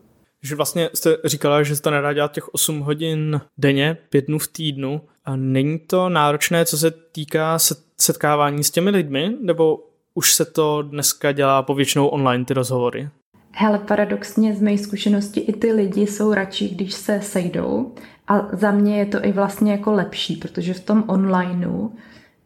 Že 0.43 0.57
vlastně 0.57 0.91
jste 0.95 1.17
říkala, 1.25 1.63
že 1.63 1.77
se 1.77 1.83
to 1.83 1.91
nedá 1.91 2.13
dělat 2.13 2.33
těch 2.33 2.55
8 2.55 2.81
hodin 2.81 3.41
denně, 3.59 3.97
5 4.11 4.27
dnů 4.27 4.39
v 4.39 4.49
týdnu. 4.49 5.01
A 5.25 5.37
není 5.37 5.79
to 5.79 6.09
náročné, 6.09 6.65
co 6.65 6.79
se 6.79 6.91
týká 6.91 7.59
setkávání 8.01 8.65
s 8.65 8.71
těmi 8.71 8.91
lidmi, 8.91 9.37
nebo 9.43 9.79
už 10.15 10.35
se 10.35 10.45
to 10.45 10.83
dneska 10.83 11.33
dělá 11.33 11.63
povětšinou 11.63 12.07
online, 12.07 12.45
ty 12.45 12.55
rozhovory? 12.55 13.09
Hele, 13.53 13.79
paradoxně 13.79 14.55
z 14.55 14.61
mé 14.61 14.79
zkušenosti 14.79 15.41
i 15.41 15.53
ty 15.53 15.73
lidi 15.73 16.07
jsou 16.07 16.35
radši, 16.35 16.69
když 16.69 16.95
se 16.95 17.21
sejdou 17.23 17.95
a 18.31 18.49
za 18.53 18.71
mě 18.71 18.99
je 18.99 19.07
to 19.07 19.25
i 19.25 19.33
vlastně 19.33 19.73
jako 19.73 19.93
lepší, 19.93 20.37
protože 20.37 20.75
v 20.75 20.81
tom 20.81 21.05
onlineu 21.07 21.89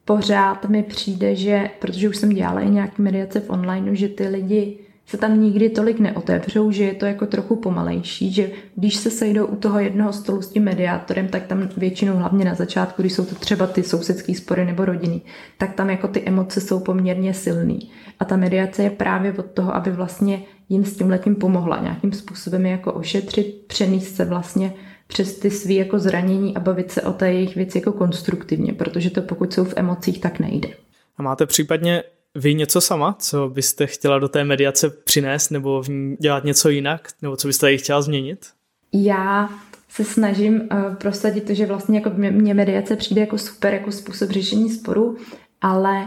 pořád 0.04 0.68
mi 0.68 0.82
přijde, 0.82 1.34
že, 1.34 1.70
protože 1.78 2.08
už 2.08 2.16
jsem 2.16 2.30
dělala 2.30 2.60
i 2.60 2.70
nějaké 2.70 3.02
mediace 3.02 3.40
v 3.40 3.50
onlineu, 3.50 3.94
že 3.94 4.08
ty 4.08 4.28
lidi 4.28 4.78
se 5.06 5.16
tam 5.16 5.40
nikdy 5.40 5.68
tolik 5.68 6.00
neotevřou, 6.00 6.70
že 6.70 6.84
je 6.84 6.94
to 6.94 7.06
jako 7.06 7.26
trochu 7.26 7.56
pomalejší, 7.56 8.32
že 8.32 8.50
když 8.76 8.96
se 8.96 9.10
sejdou 9.10 9.46
u 9.46 9.56
toho 9.56 9.78
jednoho 9.78 10.12
stolu 10.12 10.42
s 10.42 10.48
tím 10.48 10.64
mediátorem, 10.64 11.28
tak 11.28 11.46
tam 11.46 11.68
většinou 11.76 12.16
hlavně 12.16 12.44
na 12.44 12.54
začátku, 12.54 13.02
když 13.02 13.12
jsou 13.12 13.24
to 13.24 13.34
třeba 13.34 13.66
ty 13.66 13.82
sousedské 13.82 14.34
spory 14.34 14.64
nebo 14.64 14.84
rodiny, 14.84 15.20
tak 15.58 15.74
tam 15.74 15.90
jako 15.90 16.08
ty 16.08 16.22
emoce 16.26 16.60
jsou 16.60 16.80
poměrně 16.80 17.34
silný. 17.34 17.90
A 18.20 18.24
ta 18.24 18.36
mediace 18.36 18.82
je 18.82 18.90
právě 18.90 19.32
od 19.32 19.46
toho, 19.46 19.74
aby 19.74 19.90
vlastně 19.90 20.42
jim 20.68 20.84
s 20.84 20.96
tím 20.96 21.10
letím 21.10 21.34
pomohla 21.34 21.80
nějakým 21.82 22.12
způsobem 22.12 22.66
jako 22.66 22.92
ošetřit, 22.92 23.64
přenést 23.66 24.16
se 24.16 24.24
vlastně 24.24 24.72
přes 25.06 25.38
ty 25.38 25.50
svý 25.50 25.74
jako 25.74 25.98
zranění 25.98 26.56
a 26.56 26.60
bavit 26.60 26.90
se 26.90 27.02
o 27.02 27.12
té 27.12 27.32
jejich 27.32 27.56
věci 27.56 27.78
jako 27.78 27.92
konstruktivně, 27.92 28.72
protože 28.72 29.10
to 29.10 29.22
pokud 29.22 29.52
jsou 29.52 29.64
v 29.64 29.74
emocích, 29.76 30.20
tak 30.20 30.40
nejde. 30.40 30.68
A 31.16 31.22
máte 31.22 31.46
případně 31.46 32.02
vy 32.34 32.54
něco 32.54 32.80
sama, 32.80 33.16
co 33.18 33.48
byste 33.48 33.86
chtěla 33.86 34.18
do 34.18 34.28
té 34.28 34.44
mediace 34.44 34.90
přinést 34.90 35.50
nebo 35.50 35.82
v 35.82 35.88
ní 35.88 36.16
dělat 36.20 36.44
něco 36.44 36.68
jinak, 36.68 37.08
nebo 37.22 37.36
co 37.36 37.48
byste 37.48 37.72
jí 37.72 37.78
chtěla 37.78 38.02
změnit? 38.02 38.46
Já 38.92 39.48
se 39.88 40.04
snažím 40.04 40.54
uh, 40.54 40.94
prosadit 40.94 41.44
to, 41.44 41.54
že 41.54 41.66
vlastně 41.66 41.98
jako 41.98 42.10
mě 42.30 42.54
mediace 42.54 42.96
přijde 42.96 43.20
jako 43.20 43.38
super 43.38 43.74
jako 43.74 43.92
způsob 43.92 44.30
řešení 44.30 44.70
sporu, 44.70 45.16
ale 45.60 46.02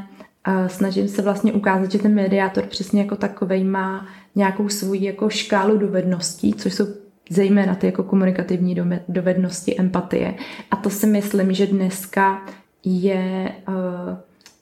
uh, 0.48 0.68
snažím 0.68 1.08
se 1.08 1.22
vlastně 1.22 1.54
ukázat, 1.54 1.92
že 1.92 2.00
ten 2.00 2.14
mediátor 2.14 2.64
přesně 2.64 3.02
jako 3.02 3.16
takovej 3.16 3.64
má 3.64 4.08
nějakou 4.36 4.70
svou 4.70 4.94
jako 4.94 5.30
škálu 5.30 5.78
dovedností, 5.78 6.54
což 6.54 6.74
jsou 6.74 6.86
zejména 7.30 7.76
ty 7.76 7.86
jako 7.86 8.04
komunikativní 8.04 8.76
dovednosti, 9.08 9.80
empatie. 9.80 10.34
A 10.72 10.76
to 10.76 10.90
si 10.90 11.08
myslím, 11.08 11.54
že 11.54 11.68
dneska 11.68 12.46
je 12.84 13.52
uh, 13.68 13.76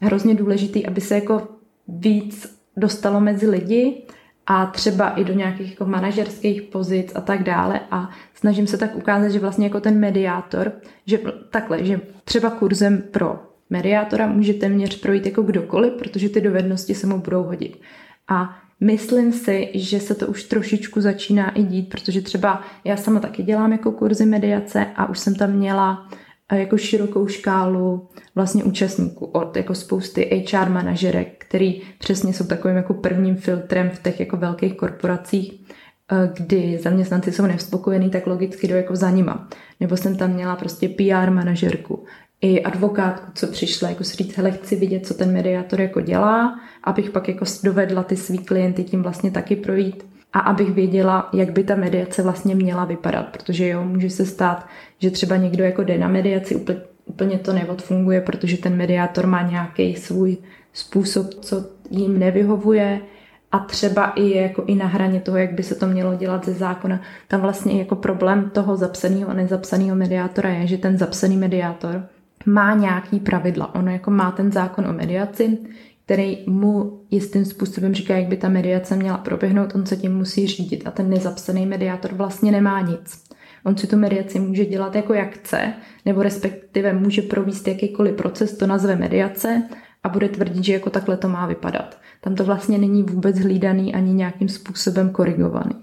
hrozně 0.01 0.35
důležitý, 0.35 0.85
aby 0.85 1.01
se 1.01 1.15
jako 1.15 1.47
víc 1.87 2.59
dostalo 2.77 3.19
mezi 3.19 3.49
lidi 3.49 4.03
a 4.47 4.65
třeba 4.65 5.09
i 5.09 5.23
do 5.23 5.33
nějakých 5.33 5.69
jako 5.69 5.85
manažerských 5.85 6.61
pozic 6.61 7.11
a 7.15 7.21
tak 7.21 7.43
dále 7.43 7.79
a 7.91 8.09
snažím 8.33 8.67
se 8.67 8.77
tak 8.77 8.95
ukázat, 8.95 9.29
že 9.29 9.39
vlastně 9.39 9.65
jako 9.65 9.79
ten 9.79 9.99
mediátor, 9.99 10.71
že 11.05 11.19
takhle, 11.49 11.83
že 11.85 12.01
třeba 12.23 12.49
kurzem 12.49 13.03
pro 13.11 13.39
mediátora 13.69 14.27
může 14.27 14.53
téměř 14.53 15.01
projít 15.01 15.25
jako 15.25 15.41
kdokoliv, 15.41 15.93
protože 15.93 16.29
ty 16.29 16.41
dovednosti 16.41 16.95
se 16.95 17.07
mu 17.07 17.17
budou 17.21 17.43
hodit. 17.43 17.81
A 18.27 18.57
Myslím 18.79 19.31
si, 19.31 19.69
že 19.73 19.99
se 19.99 20.15
to 20.15 20.27
už 20.27 20.43
trošičku 20.43 21.01
začíná 21.01 21.49
i 21.49 21.63
dít, 21.63 21.89
protože 21.89 22.21
třeba 22.21 22.61
já 22.83 22.97
sama 22.97 23.19
taky 23.19 23.43
dělám 23.43 23.71
jako 23.71 23.91
kurzy 23.91 24.25
mediace 24.25 24.85
a 24.95 25.09
už 25.09 25.19
jsem 25.19 25.35
tam 25.35 25.51
měla 25.51 26.09
eh, 26.49 26.59
jako 26.59 26.77
širokou 26.77 27.27
škálu 27.27 28.07
vlastně 28.35 28.63
účastníků 28.63 29.25
od 29.25 29.57
jako 29.57 29.75
spousty 29.75 30.45
HR 30.47 30.69
manažerek, 30.69 31.45
který 31.47 31.81
přesně 31.99 32.33
jsou 32.33 32.45
takovým 32.45 32.77
jako 32.77 32.93
prvním 32.93 33.35
filtrem 33.35 33.89
v 33.89 34.03
těch 34.03 34.19
jako 34.19 34.37
velkých 34.37 34.77
korporacích, 34.77 35.53
eh, 36.11 36.29
kdy 36.33 36.79
zaměstnanci 36.83 37.31
jsou 37.31 37.45
nespokojení, 37.45 38.09
tak 38.09 38.27
logicky 38.27 38.67
jdou 38.67 38.75
jako 38.75 38.95
za 38.95 39.09
nima. 39.09 39.49
Nebo 39.79 39.97
jsem 39.97 40.17
tam 40.17 40.31
měla 40.33 40.55
prostě 40.55 40.89
PR 40.89 41.31
manažerku, 41.31 42.05
i 42.45 42.63
advokátku, 42.63 43.31
co 43.33 43.47
přišla, 43.47 43.89
jako 43.89 44.03
si 44.03 44.17
říct, 44.17 44.37
hele, 44.37 44.51
chci 44.51 44.75
vidět, 44.75 45.07
co 45.07 45.13
ten 45.13 45.33
mediátor 45.33 45.81
jako 45.81 46.01
dělá, 46.01 46.59
abych 46.83 47.09
pak 47.09 47.27
jako 47.27 47.45
dovedla 47.63 48.03
ty 48.03 48.15
svý 48.15 48.37
klienty 48.37 48.83
tím 48.83 49.03
vlastně 49.03 49.31
taky 49.31 49.55
projít 49.55 50.05
a 50.33 50.39
abych 50.39 50.73
věděla, 50.73 51.29
jak 51.33 51.51
by 51.51 51.63
ta 51.63 51.75
mediace 51.75 52.23
vlastně 52.23 52.55
měla 52.55 52.85
vypadat, 52.85 53.27
protože 53.31 53.67
jo, 53.67 53.83
může 53.83 54.09
se 54.09 54.25
stát, 54.25 54.67
že 54.99 55.11
třeba 55.11 55.35
někdo 55.35 55.63
jako 55.63 55.83
jde 55.83 55.97
na 55.97 56.07
mediaci, 56.07 56.55
úplně, 57.05 57.37
to 57.37 57.53
neodfunguje, 57.53 58.21
protože 58.21 58.57
ten 58.57 58.75
mediátor 58.75 59.27
má 59.27 59.41
nějaký 59.41 59.95
svůj 59.95 60.37
způsob, 60.73 61.33
co 61.33 61.65
jim 61.89 62.19
nevyhovuje, 62.19 63.01
a 63.51 63.59
třeba 63.59 64.05
i 64.05 64.37
jako 64.37 64.63
i 64.67 64.75
na 64.75 64.85
hraně 64.85 65.19
toho, 65.19 65.37
jak 65.37 65.53
by 65.53 65.63
se 65.63 65.75
to 65.75 65.87
mělo 65.87 66.15
dělat 66.15 66.45
ze 66.45 66.53
zákona. 66.53 67.01
Tam 67.27 67.41
vlastně 67.41 67.79
jako 67.79 67.95
problém 67.95 68.49
toho 68.49 68.75
zapsaného 68.77 69.29
a 69.29 69.33
nezapsaného 69.33 69.95
mediátora 69.95 70.49
je, 70.49 70.67
že 70.67 70.77
ten 70.77 70.97
zapsaný 70.97 71.37
mediátor 71.37 72.07
má 72.45 72.73
nějaký 72.73 73.19
pravidla. 73.19 73.75
Ono 73.75 73.91
jako 73.91 74.11
má 74.11 74.31
ten 74.31 74.51
zákon 74.51 74.87
o 74.87 74.93
mediaci, 74.93 75.57
který 76.05 76.37
mu 76.47 77.01
jistým 77.11 77.45
způsobem 77.45 77.93
říká, 77.93 78.17
jak 78.17 78.27
by 78.27 78.37
ta 78.37 78.49
mediace 78.49 78.95
měla 78.95 79.17
proběhnout, 79.17 79.75
on 79.75 79.85
se 79.85 79.97
tím 79.97 80.17
musí 80.17 80.47
řídit 80.47 80.87
a 80.87 80.91
ten 80.91 81.09
nezapsaný 81.09 81.65
mediátor 81.65 82.13
vlastně 82.13 82.51
nemá 82.51 82.81
nic. 82.81 83.23
On 83.63 83.77
si 83.77 83.87
tu 83.87 83.97
mediaci 83.97 84.39
může 84.39 84.65
dělat 84.65 84.95
jako 84.95 85.13
jak 85.13 85.33
chce, 85.33 85.73
nebo 86.05 86.23
respektive 86.23 86.93
může 86.93 87.21
províst 87.21 87.67
jakýkoliv 87.67 88.15
proces, 88.15 88.57
to 88.57 88.67
nazve 88.67 88.95
mediace 88.95 89.63
a 90.03 90.09
bude 90.09 90.29
tvrdit, 90.29 90.63
že 90.63 90.73
jako 90.73 90.89
takhle 90.89 91.17
to 91.17 91.29
má 91.29 91.47
vypadat. 91.47 91.97
Tam 92.21 92.35
to 92.35 92.43
vlastně 92.43 92.77
není 92.77 93.03
vůbec 93.03 93.39
hlídaný 93.39 93.95
ani 93.95 94.13
nějakým 94.13 94.49
způsobem 94.49 95.09
korigovaný. 95.09 95.75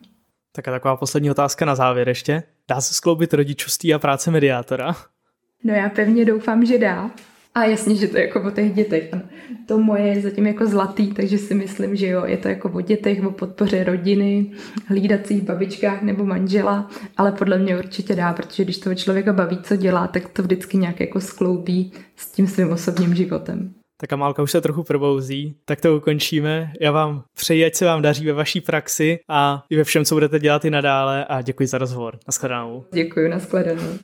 Tak 0.52 0.68
a 0.68 0.70
taková 0.70 0.96
poslední 0.96 1.30
otázka 1.30 1.64
na 1.64 1.74
závěr 1.74 2.08
ještě. 2.08 2.42
Dá 2.68 2.80
se 2.80 2.94
skloubit 2.94 3.34
rodičovství 3.34 3.94
a 3.94 3.98
práce 3.98 4.30
mediátora? 4.30 4.96
No 5.64 5.74
já 5.74 5.88
pevně 5.88 6.24
doufám, 6.24 6.66
že 6.66 6.78
dá. 6.78 7.10
A 7.54 7.64
jasně, 7.64 7.96
že 7.96 8.08
to 8.08 8.16
je 8.16 8.26
jako 8.26 8.42
o 8.42 8.50
těch 8.50 8.74
dětech. 8.74 9.10
To 9.66 9.78
moje 9.78 10.02
je 10.02 10.20
zatím 10.20 10.46
jako 10.46 10.66
zlatý, 10.66 11.12
takže 11.12 11.38
si 11.38 11.54
myslím, 11.54 11.96
že 11.96 12.06
jo, 12.06 12.24
je 12.24 12.36
to 12.36 12.48
jako 12.48 12.70
o 12.70 12.80
dětech, 12.80 13.24
o 13.24 13.30
podpoře 13.30 13.84
rodiny, 13.84 14.50
hlídacích 14.86 15.42
babičkách 15.42 16.02
nebo 16.02 16.24
manžela, 16.24 16.90
ale 17.16 17.32
podle 17.32 17.58
mě 17.58 17.78
určitě 17.78 18.14
dá, 18.14 18.32
protože 18.32 18.64
když 18.64 18.78
toho 18.78 18.94
člověka 18.94 19.32
baví, 19.32 19.58
co 19.62 19.76
dělá, 19.76 20.06
tak 20.06 20.28
to 20.28 20.42
vždycky 20.42 20.76
nějak 20.76 21.00
jako 21.00 21.20
skloubí 21.20 21.92
s 22.16 22.32
tím 22.32 22.46
svým 22.46 22.72
osobním 22.72 23.14
životem. 23.14 23.74
Tak 24.00 24.12
Amálka 24.12 24.42
už 24.42 24.50
se 24.50 24.60
trochu 24.60 24.82
probouzí, 24.82 25.56
tak 25.64 25.80
to 25.80 25.96
ukončíme. 25.96 26.72
Já 26.80 26.92
vám 26.92 27.22
přeji, 27.36 27.64
ať 27.64 27.74
se 27.74 27.84
vám 27.84 28.02
daří 28.02 28.26
ve 28.26 28.32
vaší 28.32 28.60
praxi 28.60 29.18
a 29.28 29.62
i 29.70 29.76
ve 29.76 29.84
všem, 29.84 30.04
co 30.04 30.14
budete 30.14 30.38
dělat 30.38 30.64
i 30.64 30.70
nadále 30.70 31.24
a 31.24 31.42
děkuji 31.42 31.66
za 31.66 31.78
rozhovor. 31.78 32.18
Naschledanou. 32.26 32.84
Děkuji, 32.92 33.28
naschledanou. 33.28 33.98